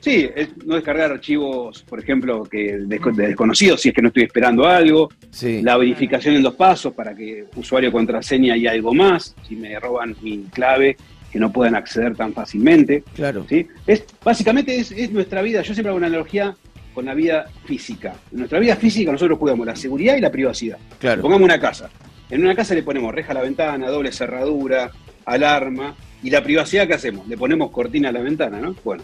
Sí, 0.01 0.29
es 0.35 0.49
no 0.67 0.75
descargar 0.75 1.13
archivos, 1.13 1.85
por 1.89 2.01
ejemplo, 2.01 2.43
que 2.43 2.77
desco- 2.81 3.15
de 3.15 3.29
desconocidos 3.29 3.81
si 3.81 3.91
es 3.91 3.95
que 3.95 4.03
no 4.03 4.09
estoy 4.09 4.25
esperando 4.25 4.67
algo. 4.67 5.09
Sí. 5.31 5.63
La 5.63 5.77
verificación 5.77 6.35
en 6.35 6.43
dos 6.43 6.55
pasos 6.55 6.93
para 6.93 7.15
que 7.15 7.45
usuario, 7.55 7.93
contraseña 7.93 8.57
y 8.57 8.67
algo 8.67 8.93
más. 8.93 9.37
Si 9.47 9.55
me 9.55 9.79
roban 9.79 10.17
mi 10.21 10.39
clave, 10.53 10.97
que 11.31 11.39
no 11.39 11.53
puedan 11.53 11.77
acceder 11.77 12.17
tan 12.17 12.33
fácilmente. 12.33 13.05
Claro. 13.15 13.47
¿sí? 13.49 13.69
Es, 13.87 14.05
básicamente 14.25 14.75
es, 14.75 14.91
es 14.91 15.13
nuestra 15.13 15.41
vida. 15.41 15.63
Yo 15.63 15.73
siempre 15.73 15.91
hago 15.91 15.99
una 15.99 16.09
analogía 16.09 16.57
con 16.95 17.05
la 17.05 17.15
vida 17.15 17.47
física. 17.65 18.13
En 18.33 18.39
nuestra 18.41 18.59
vida 18.59 18.75
física 18.75 19.13
nosotros 19.13 19.39
cuidamos 19.39 19.65
la 19.67 19.77
seguridad 19.77 20.17
y 20.17 20.21
la 20.21 20.33
privacidad. 20.33 20.79
Claro. 20.99 21.23
Pongamos 21.23 21.45
una 21.45 21.61
casa. 21.61 21.89
En 22.33 22.43
una 22.43 22.55
casa 22.55 22.75
le 22.75 22.83
ponemos 22.83 23.15
reja 23.15 23.33
a 23.33 23.35
la 23.35 23.43
ventana, 23.43 23.89
doble 23.91 24.11
cerradura, 24.11 24.91
alarma. 25.27 25.95
¿Y 26.23 26.31
la 26.31 26.43
privacidad 26.43 26.87
qué 26.87 26.95
hacemos? 26.95 27.29
Le 27.29 27.37
ponemos 27.37 27.71
cortina 27.71 28.09
a 28.09 28.13
la 28.13 28.23
ventana, 28.23 28.59
¿no? 28.59 28.75
Bueno, 28.83 29.03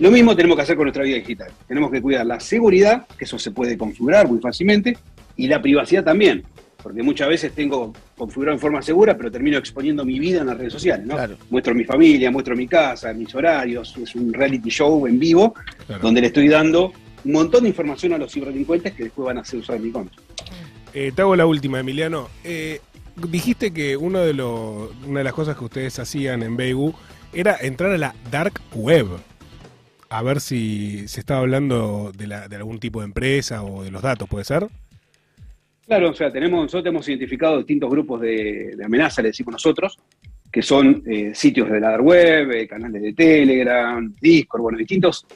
lo 0.00 0.10
mismo 0.10 0.34
tenemos 0.34 0.56
que 0.56 0.62
hacer 0.62 0.74
con 0.74 0.86
nuestra 0.86 1.04
vida 1.04 1.14
digital. 1.14 1.52
Tenemos 1.68 1.92
que 1.92 2.02
cuidar 2.02 2.26
la 2.26 2.40
seguridad, 2.40 3.06
que 3.16 3.26
eso 3.26 3.38
se 3.38 3.52
puede 3.52 3.78
configurar 3.78 4.26
muy 4.26 4.40
fácilmente, 4.40 4.98
y 5.36 5.46
la 5.46 5.62
privacidad 5.62 6.02
también. 6.02 6.42
Porque 6.82 7.00
muchas 7.04 7.28
veces 7.28 7.52
tengo 7.54 7.92
configurado 8.18 8.56
en 8.56 8.60
forma 8.60 8.82
segura, 8.82 9.16
pero 9.16 9.30
termino 9.30 9.56
exponiendo 9.56 10.04
mi 10.04 10.18
vida 10.18 10.40
en 10.40 10.48
las 10.48 10.58
redes 10.58 10.72
sociales, 10.72 11.06
¿no? 11.06 11.14
Claro. 11.14 11.36
Muestro 11.50 11.76
mi 11.76 11.84
familia, 11.84 12.28
muestro 12.32 12.56
mi 12.56 12.66
casa, 12.66 13.12
mis 13.12 13.32
horarios, 13.36 13.96
es 14.02 14.16
un 14.16 14.32
reality 14.32 14.70
show 14.70 15.06
en 15.06 15.20
vivo, 15.20 15.54
Claro. 15.86 16.02
donde 16.02 16.22
le 16.22 16.26
estoy 16.26 16.48
dando 16.48 16.92
un 17.24 17.32
montón 17.32 17.62
de 17.62 17.68
información 17.68 18.14
a 18.14 18.18
los 18.18 18.32
ciberdelincuentes 18.32 18.94
que 18.94 19.04
después 19.04 19.26
van 19.26 19.38
a 19.38 19.42
hacer 19.42 19.60
usar 19.60 19.76
en 19.76 19.84
mi 19.84 19.90
contra. 19.92 20.20
Eh, 20.94 21.12
te 21.14 21.22
hago 21.22 21.34
la 21.36 21.46
última, 21.46 21.80
Emiliano. 21.80 22.28
Eh, 22.44 22.80
dijiste 23.28 23.72
que 23.72 23.96
uno 23.96 24.20
de 24.20 24.34
los, 24.34 24.90
una 25.06 25.18
de 25.20 25.24
las 25.24 25.32
cosas 25.32 25.56
que 25.56 25.64
ustedes 25.64 25.98
hacían 25.98 26.42
en 26.42 26.56
Beigu 26.56 26.94
era 27.32 27.56
entrar 27.60 27.90
a 27.92 27.98
la 27.98 28.14
dark 28.30 28.60
web. 28.74 29.06
A 30.08 30.22
ver 30.22 30.40
si 30.40 31.08
se 31.08 31.20
estaba 31.20 31.40
hablando 31.40 32.12
de, 32.16 32.26
la- 32.28 32.48
de 32.48 32.56
algún 32.56 32.78
tipo 32.78 33.00
de 33.00 33.06
empresa 33.06 33.64
o 33.64 33.82
de 33.82 33.90
los 33.90 34.02
datos, 34.02 34.28
¿puede 34.28 34.44
ser? 34.44 34.68
Claro, 35.86 36.10
o 36.10 36.14
sea, 36.14 36.32
tenemos, 36.32 36.62
nosotros 36.62 36.86
hemos 36.94 37.08
identificado 37.08 37.58
distintos 37.58 37.90
grupos 37.90 38.20
de, 38.20 38.74
de 38.76 38.84
amenaza, 38.84 39.20
le 39.20 39.28
decimos 39.28 39.52
nosotros, 39.52 39.98
que 40.50 40.62
son 40.62 41.02
eh, 41.06 41.32
sitios 41.34 41.68
de 41.68 41.80
la 41.80 41.90
dark 41.90 42.04
web, 42.04 42.52
eh, 42.52 42.68
canales 42.68 43.02
de 43.02 43.12
Telegram, 43.12 44.14
Discord, 44.20 44.62
bueno, 44.62 44.78
distintos 44.78 45.26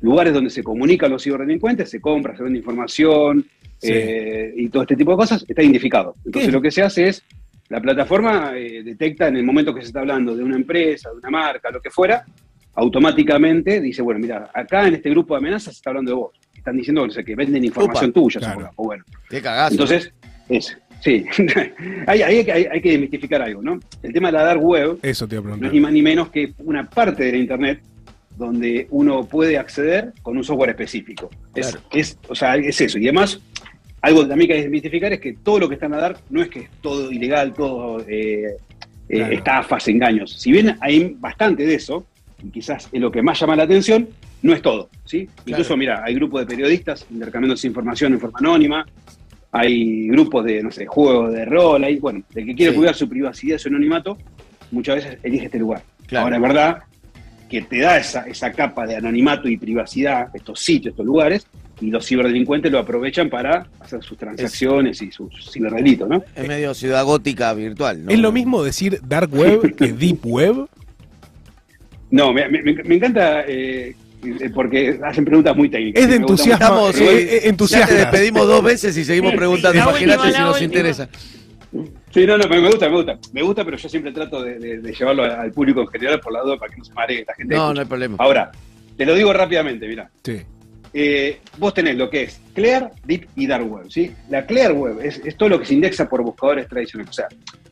lugares 0.00 0.32
donde 0.32 0.48
se 0.48 0.62
comunican 0.62 1.10
los 1.10 1.22
ciberdelincuentes, 1.24 1.90
se 1.90 2.00
compra, 2.00 2.34
se 2.36 2.42
vende 2.44 2.60
información 2.60 3.44
Sí. 3.80 3.90
eh, 3.92 4.52
y 4.56 4.68
todo 4.68 4.82
este 4.82 4.96
tipo 4.96 5.10
de 5.12 5.16
cosas, 5.16 5.44
está 5.48 5.62
identificado. 5.62 6.14
Entonces 6.24 6.48
¿Qué? 6.48 6.52
lo 6.52 6.60
que 6.62 6.70
se 6.70 6.82
hace 6.82 7.08
es, 7.08 7.22
la 7.68 7.80
plataforma 7.80 8.52
eh, 8.56 8.82
detecta 8.82 9.28
en 9.28 9.36
el 9.36 9.42
momento 9.44 9.72
que 9.74 9.80
se 9.80 9.86
está 9.88 10.00
hablando 10.00 10.36
de 10.36 10.42
una 10.44 10.56
empresa, 10.56 11.08
de 11.10 11.16
una 11.16 11.30
marca, 11.30 11.70
lo 11.70 11.80
que 11.80 11.90
fuera, 11.90 12.24
automáticamente 12.74 13.80
dice, 13.80 14.02
bueno, 14.02 14.20
mira, 14.20 14.50
acá 14.54 14.86
en 14.88 14.94
este 14.94 15.10
grupo 15.10 15.34
de 15.34 15.38
amenazas 15.38 15.74
se 15.74 15.78
está 15.78 15.90
hablando 15.90 16.10
de 16.10 16.16
vos. 16.16 16.32
Están 16.56 16.76
diciendo 16.76 17.06
que 17.24 17.34
venden 17.34 17.64
información 17.64 18.12
tuya, 18.12 18.40
claro. 18.40 18.70
o 18.76 18.84
bueno. 18.84 19.04
Qué 19.28 19.40
cagazo. 19.40 19.72
Entonces, 19.74 20.12
es, 20.48 20.76
sí, 21.00 21.24
hay, 22.06 22.44
que- 22.44 22.52
hay- 22.52 22.66
hay 22.70 22.80
que 22.82 22.90
desmitificar 22.90 23.40
algo, 23.42 23.62
¿no? 23.62 23.78
El 24.02 24.12
tema 24.12 24.28
de 24.28 24.32
la 24.32 24.44
dark 24.44 24.62
web 24.62 24.98
Eso 25.02 25.26
te 25.26 25.40
no 25.40 25.54
es 25.54 25.72
ni 25.72 25.80
más 25.80 25.92
ni 25.92 26.02
menos 26.02 26.28
que 26.30 26.52
una 26.58 26.88
parte 26.88 27.24
de 27.24 27.32
la 27.32 27.38
Internet 27.38 27.80
donde 28.36 28.86
uno 28.90 29.24
puede 29.26 29.58
acceder 29.58 30.12
con 30.22 30.36
un 30.36 30.44
software 30.44 30.70
específico. 30.70 31.30
Es, 31.54 31.78
es, 31.92 32.18
o 32.28 32.34
sea, 32.34 32.56
es 32.56 32.80
eso. 32.80 32.98
Y 32.98 33.04
además, 33.04 33.40
algo 34.02 34.26
también 34.26 34.48
que 34.48 34.54
hay 34.54 34.58
que 34.60 34.64
desmitificar 34.64 35.12
es 35.12 35.20
que 35.20 35.34
todo 35.34 35.58
lo 35.58 35.68
que 35.68 35.74
está 35.74 35.86
en 35.86 35.92
la 35.92 35.98
dark 35.98 36.18
no 36.30 36.40
es 36.42 36.48
que 36.48 36.60
es 36.60 36.70
todo 36.80 37.10
ilegal, 37.12 37.52
todo 37.52 38.00
eh, 38.08 38.56
eh, 39.08 39.16
Claro. 39.16 39.32
estafas, 39.32 39.88
engaños. 39.88 40.32
Si 40.40 40.52
bien 40.52 40.76
hay 40.80 41.16
bastante 41.18 41.66
de 41.66 41.74
eso, 41.74 42.06
y 42.42 42.48
quizás 42.50 42.88
es 42.92 43.00
lo 43.00 43.10
que 43.10 43.22
más 43.22 43.38
llama 43.40 43.56
la 43.56 43.64
atención, 43.64 44.08
no 44.42 44.54
es 44.54 44.62
todo. 44.62 44.88
¿sí? 45.04 45.28
Incluso, 45.46 45.76
mira, 45.76 46.02
hay 46.04 46.14
grupos 46.14 46.40
de 46.40 46.46
periodistas 46.46 47.04
intercambiándose 47.10 47.66
información 47.66 48.12
en 48.14 48.20
forma 48.20 48.38
anónima, 48.38 48.86
hay 49.52 50.06
grupos 50.08 50.44
de, 50.44 50.62
no 50.62 50.70
sé, 50.70 50.86
juegos 50.86 51.32
de 51.32 51.44
rol, 51.44 51.82
hay, 51.84 51.96
bueno, 51.98 52.22
el 52.34 52.46
que 52.46 52.54
quiere 52.54 52.72
Sí. 52.72 52.78
cuidar 52.78 52.94
su 52.94 53.08
privacidad, 53.08 53.58
su 53.58 53.68
anonimato, 53.68 54.16
muchas 54.70 54.96
veces 54.96 55.18
elige 55.24 55.46
este 55.46 55.58
lugar. 55.58 55.82
Claro. 56.06 56.24
Ahora 56.26 56.36
es 56.36 56.42
verdad 56.42 56.78
que 57.50 57.62
te 57.62 57.80
da 57.80 57.98
esa, 57.98 58.22
esa 58.28 58.52
capa 58.52 58.86
de 58.86 58.94
anonimato 58.94 59.48
y 59.48 59.56
privacidad, 59.56 60.28
estos 60.34 60.60
sitios, 60.60 60.92
estos 60.92 61.04
lugares, 61.04 61.46
y 61.80 61.90
los 61.90 62.06
ciberdelincuentes 62.06 62.70
lo 62.70 62.78
aprovechan 62.78 63.30
para 63.30 63.66
hacer 63.80 64.02
sus 64.02 64.18
transacciones 64.18 65.00
y 65.02 65.10
sus 65.10 65.50
ciberdelitos, 65.50 66.08
¿no? 66.08 66.22
Es 66.36 66.46
medio 66.46 66.74
ciudad 66.74 67.04
gótica 67.04 67.52
virtual, 67.54 68.04
¿no? 68.04 68.10
¿Es 68.10 68.18
lo 68.18 68.32
mismo 68.32 68.62
decir 68.62 69.00
dark 69.06 69.32
web 69.32 69.74
que 69.76 69.92
deep 69.92 70.24
web? 70.24 70.66
No, 72.10 72.32
me, 72.32 72.48
me- 72.48 72.62
me 72.62 72.94
encanta 72.96 73.42
eh, 73.46 73.94
eh, 74.24 74.50
porque 74.52 74.98
hacen 75.04 75.24
preguntas 75.24 75.56
muy 75.56 75.68
técnicas. 75.70 76.02
Es 76.02 76.08
de 76.10 76.16
entusiasmo. 76.16 76.90
Estamos, 76.90 77.00
Eh, 77.00 77.36
eh, 77.36 77.40
entusiasta. 77.44 77.86
Ya 77.88 77.94
te 77.94 78.00
despedimos 78.00 78.46
dos 78.46 78.62
veces 78.62 78.96
y 78.96 79.04
seguimos 79.04 79.32
preguntando. 79.34 79.78
Imagínate 79.80 80.32
si 80.32 80.38
nos 80.40 80.48
última. 80.50 80.64
interesa. 80.64 81.08
Sí, 82.12 82.26
no, 82.26 82.36
no, 82.36 82.48
me 82.48 82.60
gusta, 82.68 82.88
me 82.88 82.96
gusta. 82.96 83.18
Me 83.32 83.42
gusta, 83.42 83.64
pero 83.64 83.76
yo 83.76 83.88
siempre 83.88 84.10
trato 84.12 84.42
de, 84.42 84.58
de- 84.58 84.78
de 84.80 84.92
llevarlo 84.92 85.22
al 85.22 85.30
al 85.30 85.52
público 85.52 85.82
en 85.82 85.86
general 85.86 86.18
por 86.20 86.32
la 86.32 86.40
duda 86.42 86.56
para 86.58 86.72
que 86.72 86.78
no 86.78 86.84
se 86.84 86.92
maree 86.92 87.24
la 87.26 87.34
gente. 87.34 87.54
No, 87.54 87.60
escucha. 87.62 87.74
no 87.74 87.80
hay 87.80 87.86
problema. 87.86 88.16
Ahora, 88.18 88.50
te 88.96 89.06
lo 89.06 89.14
digo 89.14 89.32
rápidamente, 89.32 89.86
mira. 89.86 90.10
Sí. 90.24 90.42
Eh, 90.92 91.38
vos 91.58 91.72
tenés 91.72 91.96
lo 91.96 92.10
que 92.10 92.22
es 92.24 92.40
Clear, 92.52 92.90
Deep 93.04 93.28
y 93.36 93.46
Dark 93.46 93.70
Web, 93.70 93.86
¿sí? 93.90 94.10
La 94.28 94.44
Clear 94.44 94.72
Web 94.72 95.00
es, 95.02 95.20
es 95.24 95.36
todo 95.36 95.48
lo 95.50 95.58
que 95.60 95.66
se 95.66 95.74
indexa 95.74 96.08
por 96.08 96.22
buscadores 96.22 96.66
tradicionales. 96.68 97.10
O 97.10 97.12
sea, 97.14 97.28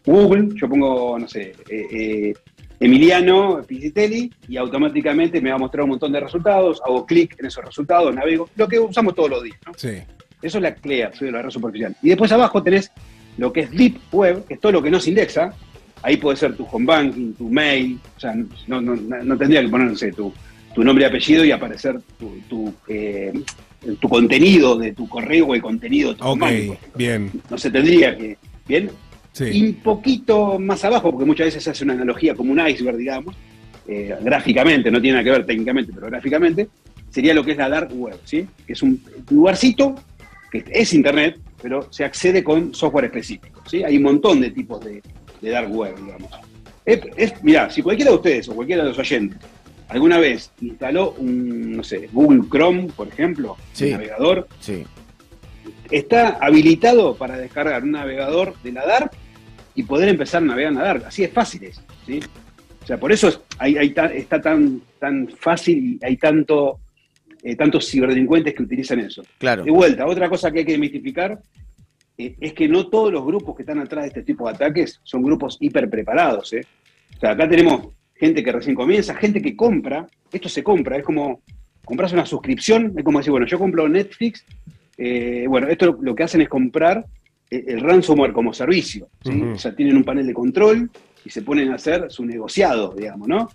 Google, 0.07 0.49
yo 0.55 0.69
pongo, 0.69 1.19
no 1.19 1.27
sé, 1.29 1.53
eh, 1.69 1.87
eh, 1.91 2.35
Emiliano 2.81 3.63
Pisitelli 3.67 4.33
y 4.49 4.57
automáticamente 4.57 5.41
me 5.41 5.51
va 5.51 5.57
a 5.57 5.59
mostrar 5.59 5.83
un 5.85 5.91
montón 5.91 6.13
de 6.13 6.21
resultados, 6.21 6.81
hago 6.87 7.05
clic 7.05 7.35
en 7.39 7.47
esos 7.47 7.65
resultados, 7.65 8.15
navego, 8.15 8.49
lo 8.55 8.69
que 8.69 8.79
usamos 8.79 9.15
todos 9.15 9.31
los 9.31 9.43
días, 9.43 9.59
¿no? 9.67 9.73
Sí. 9.77 9.91
Eso 10.41 10.59
es 10.59 10.63
la 10.63 10.75
Clear, 10.75 11.15
soy 11.17 11.27
de 11.27 11.33
la 11.33 11.43
red 11.43 11.51
superficial. 11.51 11.97
Y 12.03 12.11
después 12.11 12.31
abajo 12.31 12.63
tenés 12.63 12.93
lo 13.37 13.53
que 13.53 13.61
es 13.63 13.71
Deep 13.73 13.97
Web, 14.13 14.47
que 14.47 14.55
es 14.55 14.61
todo 14.61 14.71
lo 14.73 14.81
que 14.83 14.91
no 14.91 15.01
se 15.01 15.11
indexa. 15.11 15.53
Ahí 16.03 16.17
puede 16.17 16.37
ser 16.37 16.55
tu 16.57 16.65
home 16.71 16.87
banking, 16.87 17.33
tu 17.33 17.49
mail, 17.51 17.99
o 18.17 18.21
sea, 18.21 18.33
no, 18.69 18.81
no, 18.81 18.95
no- 18.95 19.25
no 19.25 19.37
tendría 19.37 19.61
que 19.63 19.69
poner, 19.69 19.89
no 19.89 19.97
sé, 19.97 20.13
tu, 20.13 20.33
tu 20.75 20.85
nombre 20.85 21.05
y 21.05 21.09
apellido 21.09 21.45
y 21.45 21.51
aparecer 21.51 21.99
tu, 22.19 22.39
tu, 22.49 22.75
eh, 22.89 23.33
tu 24.01 24.09
contenido 24.09 24.77
de 24.77 24.93
tu 24.93 25.09
correo 25.09 25.47
o 25.47 25.55
el 25.55 25.63
contenido 25.63 26.11
de 26.11 26.17
tu 26.17 26.25
Ok, 26.25 26.39
bien. 26.97 27.31
No 27.51 27.59
se 27.59 27.71
tendría 27.71 28.17
que. 28.17 28.37
Bien. 28.67 28.91
Y 29.55 29.67
un 29.67 29.75
poquito 29.75 30.59
más 30.59 30.85
abajo, 30.85 31.11
porque 31.11 31.25
muchas 31.27 31.47
veces 31.47 31.63
se 31.65 31.71
hace 31.71 31.85
una 31.85 31.93
analogía 31.95 32.35
como 32.35 32.53
un 32.53 32.67
iceberg, 32.67 32.97
digamos, 32.97 33.35
eh, 33.87 34.15
gráficamente, 34.21 34.91
no 34.91 35.01
tiene 35.01 35.15
nada 35.15 35.25
que 35.25 35.31
ver 35.31 35.47
técnicamente, 35.47 35.93
pero 35.95 36.09
gráficamente, 36.09 36.69
sería 37.11 37.33
lo 37.35 37.45
que 37.45 37.53
es 37.53 37.57
la 37.57 37.69
dark 37.69 37.91
web, 37.95 38.19
¿sí? 38.25 38.47
Que 38.67 38.73
es 38.73 38.83
un 38.83 39.01
lugarcito 39.31 39.95
que 40.51 40.65
es 40.71 40.93
internet, 40.93 41.39
pero 41.63 41.91
se 41.93 42.05
accede 42.05 42.43
con 42.43 42.75
software 42.75 43.07
específico, 43.07 43.63
¿sí? 43.67 43.85
Hay 43.85 43.97
un 43.97 44.03
montón 44.03 44.41
de 44.41 44.51
tipos 44.51 44.85
de, 44.85 45.01
de 45.41 45.51
dark 45.51 45.71
web, 45.73 45.95
digamos. 46.05 46.31
Es, 46.85 47.01
es- 47.17 47.43
mirá, 47.45 47.71
si 47.71 47.81
cualquiera 47.83 48.11
de 48.11 48.17
ustedes 48.17 48.49
o 48.49 48.55
cualquiera 48.55 48.83
de 48.83 48.89
los 48.89 48.99
oyentes 48.99 49.39
alguna 49.88 50.18
vez 50.18 50.52
instaló 50.61 51.12
un, 51.18 51.76
no 51.76 51.83
sé, 51.83 52.09
Google 52.12 52.42
Chrome, 52.50 52.88
por 52.97 53.09
ejemplo, 53.09 53.57
Sí. 53.73 53.87
un 53.87 53.90
navegador, 53.92 54.49
Sí. 54.61 54.85
está 55.90 56.38
habilitado 56.40 57.14
para 57.16 57.37
descargar 57.37 57.83
un 57.83 57.92
navegador 57.92 58.54
de 58.62 58.73
la 58.73 58.87
Dark 58.87 59.11
y 59.75 59.83
poder 59.85 60.09
empezar 60.09 60.42
a 60.42 60.47
navegar 60.47 60.73
en 60.73 60.78
la 60.78 60.85
Dark. 60.85 61.04
Así 61.07 61.25
es 61.25 61.33
fácil 61.33 61.64
es, 61.64 61.80
¿sí? 62.07 62.21
O 62.83 62.87
sea, 62.87 62.99
por 62.99 63.12
eso 63.12 63.28
es- 63.28 63.40
hay, 63.59 63.76
hay 63.76 63.90
ta- 63.90 64.12
está 64.12 64.40
tan, 64.40 64.80
tan 64.99 65.28
fácil 65.28 65.99
y 66.00 66.04
hay 66.04 66.16
tanto, 66.16 66.80
eh, 67.42 67.54
tantos 67.57 67.88
ciberdelincuentes 67.88 68.54
que 68.54 68.62
utilizan 68.62 69.00
eso. 69.00 69.23
Claro. 69.38 69.64
De 69.64 69.71
vuelta, 69.71 70.07
otra 70.07 70.28
cosa 70.28 70.50
que 70.50 70.61
hay 70.61 70.64
que 70.64 70.73
desmitificar 70.73 71.38
eh, 72.21 72.35
es 72.40 72.52
que 72.52 72.66
no 72.66 72.88
todos 72.88 73.12
los 73.12 73.25
grupos 73.25 73.54
que 73.54 73.62
están 73.62 73.78
atrás 73.78 74.02
de 74.04 74.09
este 74.09 74.23
tipo 74.25 74.49
de 74.49 74.54
ataques 74.54 74.99
son 75.04 75.23
grupos 75.23 75.57
hiper 75.61 75.88
preparados. 75.88 76.52
¿eh? 76.52 76.62
O 77.16 77.21
sea, 77.21 77.30
acá 77.30 77.49
tenemos 77.49 77.88
gente 78.19 78.43
que 78.43 78.53
recién 78.53 78.75
comienza, 78.75 79.15
gente 79.15 79.41
que 79.41 79.57
compra, 79.57 80.07
esto 80.33 80.49
se 80.49 80.63
compra, 80.63 80.97
es 80.97 81.05
como 81.05 81.43
compras 81.85 82.13
una 82.13 82.27
suscripción, 82.27 82.93
es 82.97 83.05
como 83.05 83.19
decir, 83.19 83.31
bueno, 83.31 83.47
yo 83.47 83.59
compro 83.59 83.89
Netflix, 83.89 84.45
eh, 84.97 85.47
bueno, 85.49 85.69
esto 85.69 85.87
lo, 85.87 85.99
lo 86.03 86.15
que 86.15 86.25
hacen 86.25 86.43
es 86.43 86.49
comprar 86.49 87.05
eh, 87.51 87.65
el 87.69 87.81
ransomware 87.81 88.33
como 88.33 88.53
servicio, 88.53 89.09
¿sí? 89.25 89.41
O 89.43 89.59
sea, 89.59 89.75
tienen 89.75 89.97
un 89.97 90.05
panel 90.05 90.27
de 90.27 90.35
control 90.35 90.91
y 91.25 91.31
se 91.31 91.43
ponen 91.43 91.71
a 91.71 91.77
hacer 91.77 92.07
su 92.11 92.25
negociado, 92.25 92.95
digamos, 92.97 93.29
¿no? 93.29 93.49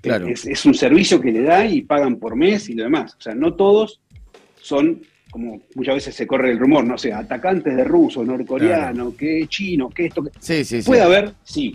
Claro. 0.00 0.28
Es, 0.28 0.46
es 0.46 0.64
un 0.64 0.74
servicio 0.74 1.20
que 1.20 1.32
le 1.32 1.42
da 1.42 1.66
y 1.66 1.82
pagan 1.82 2.16
por 2.16 2.36
mes 2.36 2.68
y 2.68 2.74
lo 2.74 2.84
demás. 2.84 3.14
O 3.18 3.20
sea, 3.20 3.34
no 3.34 3.54
todos 3.54 4.00
son, 4.60 5.02
como 5.30 5.62
muchas 5.74 5.96
veces 5.96 6.14
se 6.14 6.26
corre 6.26 6.52
el 6.52 6.58
rumor, 6.58 6.84
no 6.84 6.96
sé, 6.96 7.12
atacantes 7.12 7.76
de 7.76 7.84
ruso, 7.84 8.24
norcoreano, 8.24 9.16
que 9.16 9.46
chino, 9.48 9.90
que 9.90 10.06
esto, 10.06 10.22
que... 10.22 10.30
Sí, 10.38 10.64
sí, 10.64 10.82
sí. 10.82 10.86
Puede 10.86 11.02
haber, 11.02 11.32
sí, 11.42 11.74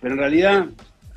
pero 0.00 0.14
en 0.14 0.20
realidad 0.20 0.66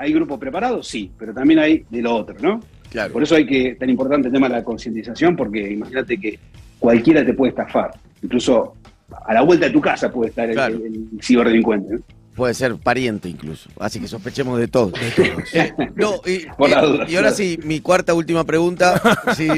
hay 0.01 0.13
grupos 0.13 0.39
preparados, 0.39 0.87
sí, 0.87 1.11
pero 1.17 1.31
también 1.33 1.59
hay 1.59 1.85
de 1.89 2.01
lo 2.01 2.15
otro, 2.15 2.35
¿no? 2.41 2.59
Claro. 2.89 3.13
Por 3.13 3.21
eso 3.23 3.35
hay 3.35 3.45
que, 3.45 3.75
tan 3.75 3.89
importante 3.89 4.27
el 4.29 4.33
tema 4.33 4.49
de 4.49 4.55
la 4.55 4.63
concientización, 4.63 5.35
porque 5.35 5.71
imagínate 5.71 6.17
que 6.17 6.39
cualquiera 6.79 7.23
te 7.23 7.33
puede 7.35 7.51
estafar, 7.51 7.91
incluso 8.23 8.73
a 9.25 9.33
la 9.33 9.41
vuelta 9.43 9.67
de 9.67 9.71
tu 9.71 9.79
casa 9.79 10.11
puede 10.11 10.29
estar 10.31 10.49
el, 10.49 10.55
Claro. 10.55 10.75
el- 10.77 10.85
el 11.13 11.19
ciberdelincuente. 11.21 11.93
¿no? 11.95 11.99
Puede 12.35 12.53
ser 12.53 12.77
pariente 12.77 13.27
incluso. 13.27 13.69
Así 13.77 13.99
que 13.99 14.07
sospechemos 14.07 14.57
de 14.57 14.67
todo. 14.69 14.91
De 14.91 15.11
todos. 15.11 15.43
Eh, 15.53 15.73
no, 15.95 16.21
y, 16.25 16.31
eh, 16.35 16.47
y 17.09 17.15
ahora 17.17 17.31
sí, 17.31 17.59
mi 17.63 17.81
cuarta 17.81 18.13
última 18.13 18.43
pregunta. 18.45 19.01
Sí, 19.35 19.49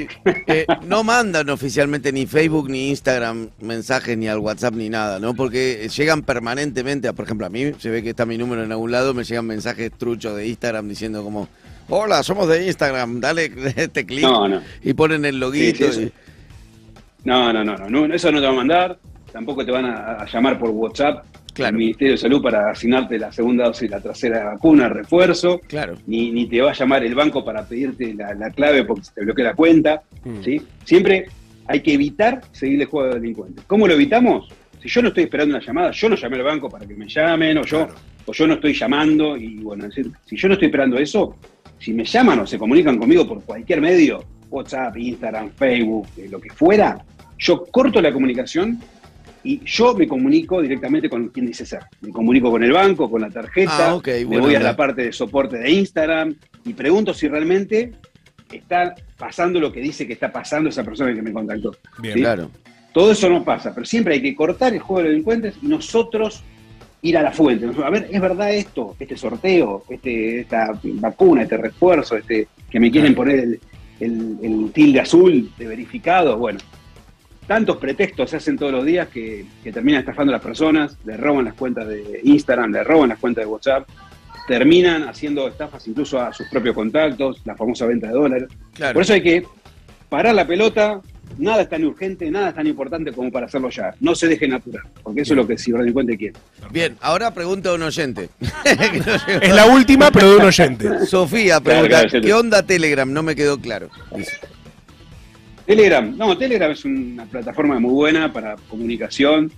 eh, 0.47 0.65
no 0.87 1.03
mandan 1.03 1.49
oficialmente 1.49 2.11
ni 2.11 2.25
Facebook 2.25 2.69
ni 2.69 2.89
Instagram 2.89 3.49
mensajes 3.61 4.17
ni 4.17 4.27
al 4.27 4.39
WhatsApp 4.39 4.73
ni 4.73 4.89
nada, 4.89 5.19
¿no? 5.19 5.35
Porque 5.35 5.87
llegan 5.95 6.23
permanentemente, 6.23 7.07
a, 7.07 7.13
por 7.13 7.25
ejemplo, 7.25 7.45
a 7.45 7.49
mí 7.49 7.73
se 7.77 7.89
ve 7.89 8.01
que 8.01 8.09
está 8.09 8.25
mi 8.25 8.37
número 8.37 8.63
en 8.63 8.71
algún 8.71 8.91
lado, 8.91 9.13
me 9.13 9.23
llegan 9.23 9.45
mensajes 9.45 9.91
truchos 9.95 10.35
de 10.35 10.47
Instagram 10.47 10.87
diciendo 10.89 11.23
como, 11.23 11.47
hola, 11.89 12.23
somos 12.23 12.47
de 12.47 12.65
Instagram, 12.65 13.19
dale 13.19 13.51
este 13.75 14.05
clic 14.05 14.23
No, 14.23 14.47
no. 14.47 14.61
y 14.83 14.93
ponen 14.93 15.25
el 15.25 15.39
loguito. 15.39 15.85
Sí, 15.85 15.91
sí, 15.93 15.99
y- 16.01 16.03
eso. 16.05 16.13
No, 17.23 17.53
no, 17.53 17.63
no, 17.63 17.77
no, 17.77 18.07
no, 18.07 18.13
eso 18.13 18.31
no 18.31 18.39
te 18.39 18.45
va 18.47 18.51
a 18.51 18.55
mandar, 18.55 18.99
tampoco 19.31 19.63
te 19.65 19.71
van 19.71 19.85
a, 19.85 20.13
a 20.15 20.25
llamar 20.25 20.57
por 20.59 20.69
WhatsApp 20.71 21.23
Claro. 21.53 21.69
al 21.75 21.77
Ministerio 21.79 22.13
de 22.13 22.17
Salud 22.17 22.41
para 22.41 22.71
asignarte 22.71 23.17
la 23.19 23.31
segunda 23.31 23.65
dosis, 23.65 23.89
la 23.89 24.01
tercera 24.01 24.43
vacuna, 24.45 24.89
refuerzo, 24.89 25.59
Claro. 25.67 25.95
ni, 26.07 26.31
ni 26.31 26.47
te 26.47 26.61
va 26.61 26.71
a 26.71 26.73
llamar 26.73 27.03
el 27.03 27.13
banco 27.15 27.45
para 27.45 27.63
pedirte 27.65 28.13
la, 28.13 28.33
la 28.33 28.49
clave 28.49 28.83
porque 28.85 29.03
se 29.05 29.13
te 29.13 29.21
bloquea 29.23 29.45
la 29.45 29.53
cuenta, 29.53 30.01
Mm. 30.25 30.41
¿sí? 30.43 30.61
Siempre 30.85 31.25
hay 31.67 31.81
que 31.81 31.93
evitar 31.93 32.41
seguir 32.51 32.79
el 32.81 32.87
juego 32.87 33.09
de 33.09 33.19
delincuentes. 33.19 33.63
¿Cómo 33.67 33.87
lo 33.87 33.93
evitamos? 33.93 34.47
Si 34.81 34.89
yo 34.89 35.01
no 35.01 35.09
estoy 35.09 35.23
esperando 35.25 35.55
una 35.55 35.65
llamada, 35.65 35.91
yo 35.91 36.09
no 36.09 36.15
llamé 36.15 36.37
al 36.37 36.43
banco 36.43 36.69
para 36.69 36.85
que 36.85 36.93
me 36.93 37.07
llamen, 37.07 37.57
o 37.59 37.63
yo, 37.65 37.87
o 38.25 38.33
yo 38.33 38.47
no 38.47 38.55
estoy 38.55 38.73
llamando, 38.73 39.37
y 39.37 39.57
bueno, 39.57 39.85
es 39.85 39.95
decir, 39.95 40.11
si 40.25 40.35
yo 40.35 40.47
no 40.49 40.55
estoy 40.55 40.67
esperando 40.67 40.97
eso, 40.97 41.35
si 41.79 41.93
me 41.93 42.03
llaman 42.05 42.39
o 42.39 42.47
se 42.47 42.57
comunican 42.57 42.97
conmigo 42.97 43.27
por 43.27 43.43
cualquier 43.43 43.79
medio, 43.81 44.23
WhatsApp, 44.49 44.95
Instagram, 44.97 45.51
Facebook, 45.51 46.07
eh, 46.17 46.27
lo 46.29 46.39
que 46.41 46.49
fuera, 46.49 46.97
yo 47.37 47.65
corto 47.65 48.01
la 48.01 48.11
comunicación 48.13 48.79
y 49.43 49.59
yo 49.65 49.93
me 49.95 50.07
comunico 50.07 50.61
directamente 50.61 51.09
con 51.09 51.29
quien 51.29 51.45
dice 51.47 51.65
ser. 51.65 51.81
Me 52.01 52.09
comunico 52.11 52.49
con 52.49 52.63
el 52.63 52.71
banco, 52.71 53.09
con 53.09 53.21
la 53.21 53.29
tarjeta, 53.29 53.91
Ah, 53.91 53.95
me 54.25 54.39
voy 54.39 54.55
a 54.55 54.59
la 54.59 54.75
parte 54.75 55.01
de 55.03 55.11
soporte 55.13 55.57
de 55.57 55.71
Instagram 55.71 56.35
y 56.65 56.73
pregunto 56.73 57.13
si 57.13 57.27
realmente 57.27 57.91
está 58.51 58.95
pasando 59.17 59.59
lo 59.59 59.71
que 59.71 59.81
dice 59.81 60.05
que 60.07 60.13
está 60.13 60.31
pasando 60.31 60.69
esa 60.69 60.83
persona 60.83 61.13
que 61.13 61.21
me 61.21 61.31
contactó. 61.33 61.75
Bien. 61.99 62.13
Sí. 62.15 62.19
Claro. 62.21 62.49
Todo 62.93 63.11
eso 63.11 63.27
no 63.27 63.43
pasa, 63.43 63.73
pero 63.73 63.85
siempre 63.85 64.13
hay 64.13 64.21
que 64.21 64.35
cortar 64.35 64.73
el 64.73 64.79
juego 64.79 64.99
de 64.99 65.03
los 65.05 65.11
delincuentes 65.13 65.55
y 65.61 65.67
nosotros 65.67 66.43
ir 67.01 67.17
a 67.17 67.23
la 67.23 67.31
fuente. 67.31 67.65
Nosotros, 67.65 67.87
A 67.87 67.89
ver, 67.89 68.07
¿es 68.11 68.21
verdad 68.21 68.53
esto? 68.53 68.95
Este 68.99 69.17
sorteo, 69.17 69.83
este, 69.89 70.41
esta 70.41 70.79
vacuna, 70.83 71.41
este 71.41 71.57
refuerzo, 71.57 72.15
este 72.15 72.47
que 72.69 72.79
me 72.79 72.91
quieren 72.91 73.13
poner 73.15 73.39
el, 73.39 73.59
el- 73.99 74.37
el 74.43 74.71
tilde 74.71 74.99
azul 74.99 75.51
de 75.57 75.67
verificado. 75.67 76.37
Bueno, 76.37 76.59
tantos 77.53 77.77
pretextos 77.77 78.31
se 78.31 78.37
hacen 78.37 78.57
todos 78.57 78.71
los 78.71 78.83
días 78.83 79.09
que, 79.09 79.45
que 79.63 79.71
terminan 79.71 79.99
estafando 79.99 80.31
a 80.31 80.37
las 80.37 80.41
personas, 80.41 80.97
le 81.05 81.15
roban 81.17 81.45
las 81.45 81.53
cuentas 81.53 81.87
de 81.87 82.19
Instagram, 82.23 82.71
le 82.71 82.83
roban 82.83 83.09
las 83.09 83.19
cuentas 83.19 83.43
de 83.43 83.45
WhatsApp, 83.45 83.87
terminan 84.47 85.07
haciendo 85.07 85.47
estafas 85.47 85.87
incluso 85.87 86.19
a 86.19 86.33
sus 86.33 86.47
propios 86.47 86.73
contactos, 86.73 87.41
la 87.45 87.55
famosa 87.55 87.85
venta 87.85 88.07
de 88.07 88.13
dólares. 88.13 88.49
Claro. 88.73 88.93
Por 88.95 89.03
eso 89.03 89.13
hay 89.13 89.21
que 89.21 89.45
parar 90.09 90.33
la 90.33 90.47
pelota, 90.47 90.99
nada 91.37 91.61
es 91.61 91.69
tan 91.69 91.83
urgente, 91.83 92.31
nada 92.31 92.49
es 92.49 92.55
tan 92.55 92.65
importante 92.65 93.11
como 93.11 93.31
para 93.31 93.45
hacerlo 93.45 93.69
ya. 93.69 93.93
No 93.99 94.15
se 94.15 94.27
dejen 94.27 94.53
apurar, 94.53 94.85
porque 95.03 95.21
eso 95.21 95.33
es 95.33 95.37
lo 95.37 95.45
que 95.45 95.53
el 95.53 95.59
ciberdelincuente 95.59 96.17
quiere. 96.17 96.33
Bien, 96.71 96.97
ahora 97.01 97.35
pregunta 97.35 97.69
a 97.69 97.75
un 97.75 97.83
oyente. 97.83 98.29
Es 99.43 99.53
la 99.53 99.67
última, 99.67 100.09
pero 100.09 100.31
de 100.31 100.37
un 100.37 100.45
oyente. 100.45 101.05
Sofía 101.05 101.61
pregunta, 101.61 102.01
claro. 102.07 102.25
¿qué 102.25 102.33
onda 102.33 102.63
Telegram? 102.63 103.13
No 103.13 103.21
me 103.21 103.35
quedó 103.35 103.59
claro. 103.59 103.91
Dice. 104.15 104.39
Telegram, 105.65 106.15
no, 106.17 106.37
Telegram 106.37 106.71
es 106.71 106.83
una 106.85 107.25
plataforma 107.25 107.79
muy 107.79 107.91
buena 107.93 108.31
para 108.31 108.55
comunicación. 108.69 109.51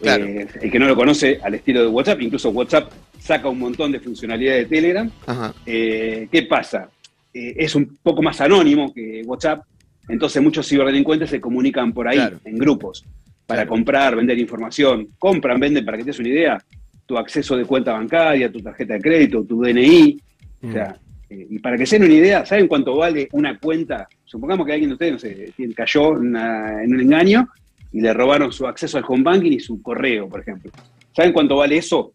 Claro. 0.00 0.24
Eh, 0.26 0.46
el 0.62 0.70
que 0.70 0.78
no 0.78 0.86
lo 0.86 0.94
conoce, 0.94 1.40
al 1.42 1.54
estilo 1.54 1.80
de 1.82 1.88
WhatsApp, 1.88 2.20
incluso 2.22 2.50
WhatsApp 2.50 2.92
saca 3.18 3.48
un 3.48 3.58
montón 3.58 3.90
de 3.90 3.98
funcionalidades 4.00 4.68
de 4.68 4.76
Telegram. 4.76 5.10
Ajá. 5.26 5.52
Eh, 5.66 6.28
¿Qué 6.30 6.42
pasa? 6.44 6.88
Eh, 7.34 7.54
es 7.58 7.74
un 7.74 7.98
poco 8.02 8.22
más 8.22 8.40
anónimo 8.40 8.92
que 8.94 9.22
WhatsApp, 9.26 9.62
entonces 10.08 10.40
muchos 10.42 10.68
ciberdelincuentes 10.68 11.28
se 11.30 11.40
comunican 11.40 11.92
por 11.92 12.06
ahí, 12.08 12.16
Claro. 12.16 12.38
en 12.44 12.56
grupos, 12.58 13.04
para 13.46 13.62
Claro. 13.62 13.70
comprar, 13.70 14.14
vender 14.16 14.38
información. 14.38 15.08
Compran, 15.18 15.58
venden, 15.58 15.84
para 15.84 15.96
que 15.98 16.04
te 16.04 16.10
des 16.10 16.18
una 16.20 16.28
idea, 16.28 16.58
tu 17.04 17.18
acceso 17.18 17.56
de 17.56 17.64
cuenta 17.64 17.92
bancaria, 17.92 18.50
tu 18.52 18.60
tarjeta 18.60 18.94
de 18.94 19.00
crédito, 19.00 19.42
tu 19.44 19.60
DNI. 19.62 20.20
O 20.62 20.72
sea, 20.72 20.96
Eh, 21.30 21.46
y 21.50 21.58
para 21.58 21.76
que 21.76 21.84
se 21.86 21.98
den 21.98 22.08
una 22.08 22.18
idea, 22.18 22.46
¿saben 22.46 22.66
cuánto 22.68 22.96
vale 22.96 23.28
una 23.32 23.58
cuenta? 23.58 24.08
Supongamos 24.24 24.66
que 24.66 24.72
alguien 24.72 24.90
de 24.90 24.94
ustedes, 24.94 25.12
no 25.12 25.18
sé, 25.18 25.52
cayó 25.74 26.12
en, 26.12 26.28
una- 26.28 26.82
en 26.82 26.94
un 26.94 27.00
engaño 27.00 27.48
y 27.92 28.00
le 28.00 28.12
robaron 28.14 28.52
su 28.52 28.66
acceso 28.66 28.98
al 28.98 29.04
home 29.06 29.22
banking 29.22 29.52
y 29.52 29.60
su 29.60 29.80
correo, 29.82 30.28
por 30.28 30.40
ejemplo. 30.40 30.70
¿Saben 31.14 31.32
cuánto 31.32 31.56
vale 31.56 31.76
eso? 31.78 32.12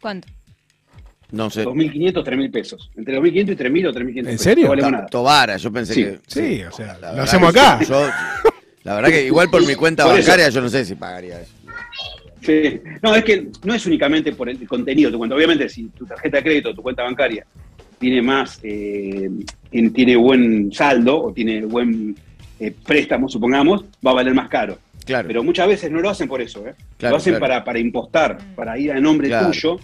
¿Cuánto? 0.00 0.28
No 1.32 1.48
sé. 1.48 1.64
2.500, 1.64 2.24
3.000 2.24 2.50
pesos. 2.50 2.90
Entre 2.96 3.16
2.500 3.18 3.52
y 3.52 3.56
3.000 3.56 3.86
o 3.88 3.92
3.500 3.92 4.18
¿En 4.18 4.24
pesos. 4.24 4.40
serio? 4.42 4.74
No. 4.76 5.06
Tobara, 5.06 5.56
yo 5.58 5.72
pensé 5.72 5.94
Sí, 5.94 6.02
que. 6.04 6.18
Sí, 6.26 6.62
o 6.64 6.72
sea, 6.72 6.98
La 6.98 7.12
lo 7.12 7.22
hacemos 7.22 7.50
acá. 7.50 7.80
yo- 7.84 8.08
la 8.82 8.94
verdad 8.96 9.10
que 9.10 9.26
igual 9.26 9.48
por 9.50 9.64
mi 9.66 9.74
cuenta 9.76 10.04
Por 10.04 10.18
eso. 10.18 10.28
bancaria 10.28 10.48
yo 10.48 10.60
no 10.60 10.68
sé 10.68 10.84
si 10.84 10.94
pagaría 10.96 11.40
eso. 11.40 11.52
Sí. 12.42 12.80
No, 13.02 13.14
es 13.14 13.22
que 13.22 13.48
no 13.64 13.74
es 13.74 13.84
únicamente 13.86 14.32
por 14.32 14.48
el 14.48 14.66
contenido 14.66 15.08
de 15.08 15.12
tu 15.12 15.18
cuenta. 15.18 15.36
Obviamente, 15.36 15.68
si 15.68 15.84
tu 15.90 16.06
tarjeta 16.06 16.38
de 16.38 16.42
crédito, 16.42 16.74
tu 16.74 16.82
cuenta 16.82 17.02
bancaria, 17.02 17.46
tiene 18.00 18.22
más, 18.22 18.58
eh, 18.62 19.30
tiene, 19.70 19.90
tiene 19.90 20.16
buen 20.16 20.72
saldo 20.72 21.22
o 21.22 21.32
tiene 21.32 21.64
buen 21.66 22.16
eh, 22.58 22.72
préstamo, 22.84 23.28
supongamos, 23.28 23.84
va 24.04 24.10
a 24.12 24.14
valer 24.14 24.34
más 24.34 24.48
caro. 24.48 24.78
Claro. 25.04 25.28
Pero 25.28 25.44
muchas 25.44 25.68
veces 25.68 25.90
no 25.90 26.00
lo 26.00 26.08
hacen 26.10 26.26
por 26.28 26.40
eso, 26.40 26.66
¿eh? 26.66 26.74
Claro, 26.96 27.12
lo 27.14 27.16
hacen 27.18 27.32
claro. 27.34 27.40
para, 27.40 27.64
para 27.64 27.78
impostar, 27.78 28.38
para 28.56 28.78
ir 28.78 28.90
a 28.92 29.00
nombre 29.00 29.28
Claro. 29.28 29.48
tuyo 29.48 29.78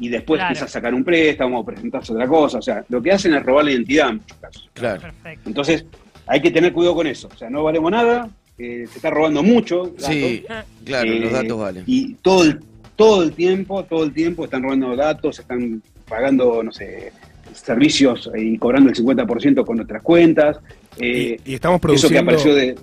y 0.00 0.08
después 0.08 0.40
a 0.40 0.54
sacar 0.54 0.94
un 0.94 1.04
préstamo 1.04 1.60
o 1.60 1.64
presentarse 1.64 2.12
otra 2.12 2.26
cosa. 2.26 2.58
O 2.58 2.62
sea, 2.62 2.84
lo 2.88 3.02
que 3.02 3.12
hacen 3.12 3.34
es 3.34 3.42
robar 3.42 3.64
la 3.66 3.72
identidad 3.72 4.10
en 4.10 4.16
muchos 4.16 4.38
casos. 4.38 4.70
claro. 4.72 5.00
Perfecto. 5.02 5.48
Entonces, 5.48 5.84
hay 6.26 6.40
que 6.40 6.50
tener 6.50 6.72
cuidado 6.72 6.94
con 6.94 7.06
eso. 7.06 7.28
O 7.32 7.36
sea, 7.36 7.50
no 7.50 7.64
valemos 7.64 7.90
nada, 7.90 8.30
eh, 8.58 8.86
se 8.88 8.96
está 8.98 9.10
robando 9.10 9.42
mucho. 9.42 9.84
datos. 9.98 10.04
Sí, 10.06 10.44
claro, 10.84 11.10
Eh, 11.10 11.20
los 11.20 11.32
datos 11.32 11.58
valen. 11.58 11.84
Y 11.86 12.14
todo 12.14 12.44
el, 12.44 12.60
todo 12.96 13.22
el 13.24 13.32
tiempo, 13.32 13.84
todo 13.84 14.04
el 14.04 14.12
tiempo 14.12 14.44
están 14.44 14.62
robando 14.62 14.94
datos, 14.96 15.38
están 15.38 15.82
pagando, 16.08 16.62
no 16.62 16.70
sé, 16.72 17.12
servicios 17.60 18.30
eh, 18.34 18.42
y 18.42 18.58
cobrando 18.58 18.90
el 18.90 18.96
50% 18.96 19.64
con 19.64 19.76
nuestras 19.76 20.02
cuentas. 20.02 20.58
Eh, 20.98 21.38
y, 21.44 21.52
y 21.52 21.54
estamos 21.54 21.76
eso 21.76 22.08
que 22.08 22.14
produciendo. 22.18 22.20
apareció 22.20 22.54
de... 22.54 22.76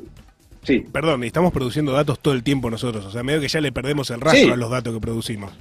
Sí, 0.63 0.83
Perdón, 0.91 1.23
y 1.23 1.27
estamos 1.27 1.53
produciendo 1.53 1.91
datos 1.91 2.19
todo 2.19 2.33
el 2.33 2.41
tiempo 2.43 2.69
nosotros. 2.71 3.05
O 3.05 3.11
sea, 3.11 3.21
medio 3.23 3.39
que 3.39 3.47
ya 3.47 3.61
le 3.61 3.71
perdemos 3.71 4.09
el 4.09 4.19
rastro 4.21 4.45
Sí. 4.45 4.51
a 4.51 4.55
los 4.55 4.69
datos 4.71 4.93
que 4.93 4.99
producimos. 4.99 5.51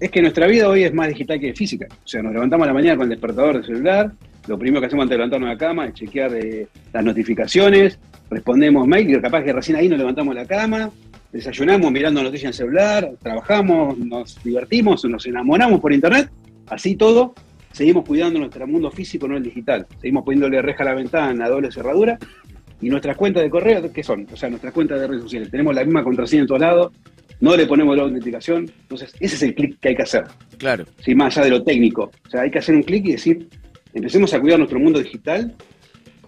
es 0.00 0.10
que 0.10 0.22
nuestra 0.22 0.46
vida 0.46 0.68
hoy 0.68 0.84
es 0.84 0.94
más 0.94 1.08
digital 1.08 1.38
que 1.40 1.52
física. 1.54 1.86
O 1.90 2.08
sea, 2.08 2.22
nos 2.22 2.32
levantamos 2.32 2.64
a 2.64 2.68
la 2.68 2.72
mañana 2.74 2.96
con 2.96 3.04
el 3.04 3.10
despertador 3.10 3.54
del 3.56 3.64
celular, 3.64 4.12
lo 4.46 4.56
primero 4.58 4.80
que 4.80 4.86
hacemos 4.86 5.02
antes 5.02 5.10
de 5.14 5.16
levantarnos 5.18 5.48
de 5.48 5.54
la 5.54 5.58
cama 5.58 5.86
es 5.86 5.94
chequear 5.94 6.32
eh, 6.34 6.68
las 6.92 7.04
notificaciones, 7.04 7.98
respondemos 8.30 8.86
mail 8.86 9.10
y 9.10 9.20
capaz 9.20 9.42
que 9.42 9.52
recién 9.52 9.76
ahí 9.76 9.88
nos 9.88 9.98
levantamos 9.98 10.34
de 10.34 10.40
la 10.42 10.46
cama, 10.46 10.90
desayunamos 11.32 11.90
mirando 11.92 12.22
noticias 12.22 12.44
en 12.44 12.48
el 12.48 12.54
celular, 12.54 13.10
trabajamos, 13.22 13.98
nos 13.98 14.42
divertimos, 14.42 15.04
nos 15.04 15.26
enamoramos 15.26 15.80
por 15.80 15.92
internet, 15.92 16.30
así 16.68 16.94
todo, 16.96 17.34
seguimos 17.78 18.04
cuidando 18.04 18.40
nuestro 18.40 18.66
mundo 18.66 18.90
físico, 18.90 19.28
no 19.28 19.36
el 19.36 19.42
digital. 19.44 19.86
Seguimos 20.00 20.24
poniéndole 20.24 20.60
reja 20.60 20.82
a 20.82 20.86
la 20.86 20.94
ventana, 20.94 21.48
doble 21.48 21.70
cerradura, 21.70 22.18
y 22.80 22.88
nuestras 22.90 23.16
cuentas 23.16 23.44
de 23.44 23.50
correo, 23.50 23.92
¿qué 23.92 24.02
son? 24.02 24.26
O 24.32 24.36
sea, 24.36 24.50
nuestras 24.50 24.74
cuentas 24.74 25.00
de 25.00 25.06
redes 25.06 25.22
sociales. 25.22 25.48
Tenemos 25.48 25.76
la 25.76 25.84
misma 25.84 26.02
contraseña 26.02 26.42
en 26.42 26.48
todos 26.48 26.60
lados, 26.60 26.92
no 27.38 27.56
le 27.56 27.66
ponemos 27.66 27.96
la 27.96 28.02
autenticación, 28.02 28.68
entonces 28.80 29.14
ese 29.20 29.36
es 29.36 29.42
el 29.42 29.54
clic 29.54 29.78
que 29.78 29.90
hay 29.90 29.94
que 29.96 30.02
hacer. 30.02 30.24
Claro. 30.58 30.86
¿sí? 31.04 31.14
más 31.14 31.38
allá 31.38 31.44
de 31.44 31.50
lo 31.50 31.62
técnico. 31.62 32.10
O 32.26 32.30
sea, 32.30 32.40
hay 32.40 32.50
que 32.50 32.58
hacer 32.58 32.74
un 32.74 32.82
clic 32.82 33.06
y 33.06 33.12
decir, 33.12 33.48
empecemos 33.94 34.34
a 34.34 34.40
cuidar 34.40 34.58
nuestro 34.58 34.80
mundo 34.80 34.98
digital 34.98 35.54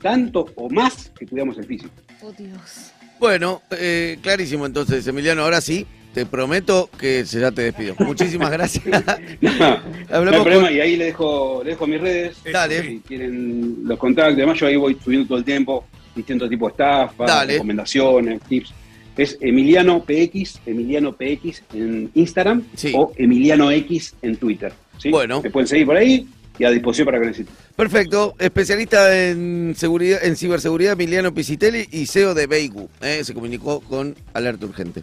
tanto 0.01 0.47
o 0.55 0.71
más 0.71 1.13
que 1.19 1.27
cuidamos 1.27 1.59
el 1.59 1.65
físico. 1.65 1.93
Oh, 2.23 2.31
Dios. 2.31 2.93
Bueno, 3.19 3.61
eh, 3.73 4.19
clarísimo 4.23 4.67
entonces, 4.67 5.05
Emiliano. 5.09 5.43
Ahora 5.43 5.61
sí, 5.61 5.85
te 6.15 6.27
prometo 6.27 6.91
que 6.99 7.25
ya 7.25 7.51
te 7.53 7.63
despido. 7.63 7.95
Muchísimas 8.01 8.51
gracias. 8.51 8.85
No, 9.41 9.51
no 10.25 10.31
hay 10.31 10.41
problema, 10.41 10.67
con- 10.67 10.75
y 10.75 10.81
ahí 10.81 10.97
le 10.97 11.07
dejo, 11.07 11.63
le 11.65 11.71
dejo 11.71 11.87
mis 11.87 12.01
redes. 12.01 12.37
Dale. 12.53 12.83
Si 12.83 12.99
quieren 13.07 13.77
los 13.85 13.99
contactos, 13.99 14.35
además 14.35 14.59
yo 14.59 14.67
ahí 14.67 14.77
voy 14.77 14.97
subiendo 15.03 15.29
todo 15.29 15.39
el 15.39 15.45
tiempo 15.45 15.87
distintos 16.15 16.49
tipos 16.51 16.69
de 16.69 16.73
estafas, 16.73 17.27
Dale. 17.27 17.53
recomendaciones, 17.55 18.41
tips. 18.49 18.73
Es 19.17 19.37
Emiliano 19.41 20.03
PX, 20.05 20.61
Emiliano 20.67 21.13
PX 21.13 21.63
en 21.75 22.11
Instagram 22.15 22.65
Sí. 22.75 22.93
o 22.95 23.13
Emiliano 23.17 23.71
X 23.71 24.15
en 24.23 24.37
Twitter. 24.37 24.73
¿sí? 24.99 25.11
Bueno. 25.11 25.43
Me 25.43 25.51
pueden 25.51 25.67
seguir 25.69 25.87
por 25.87 25.97
ahí 25.97 26.27
y 26.59 26.65
a 26.65 26.71
disposición 26.71 27.07
para 27.07 27.19
que 27.21 27.27
necesiten. 27.27 27.55
Perfecto, 27.77 28.35
especialista 28.39 29.29
en 29.29 29.75
seguridad, 29.77 30.25
en 30.25 30.37
ciberseguridad, 30.37 30.93
Emiliano 30.95 31.33
Pisitelli 31.35 31.87
y 31.91 32.07
CEO 32.07 32.35
de 32.35 32.47
Beigu. 32.47 32.89
eh, 33.03 33.23
se 33.25 33.33
comunicó 33.35 33.81
con 33.81 34.15
Alerta 34.33 34.67
Urgente. 34.67 35.03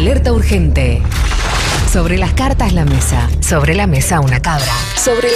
Alerta 0.00 0.32
urgente. 0.32 1.02
Sobre 1.92 2.16
las 2.16 2.32
cartas 2.32 2.72
la 2.72 2.86
mesa. 2.86 3.28
Sobre 3.40 3.74
la 3.74 3.86
mesa 3.86 4.20
una 4.20 4.40
cabra. 4.40 4.72
Sobre 4.96 5.28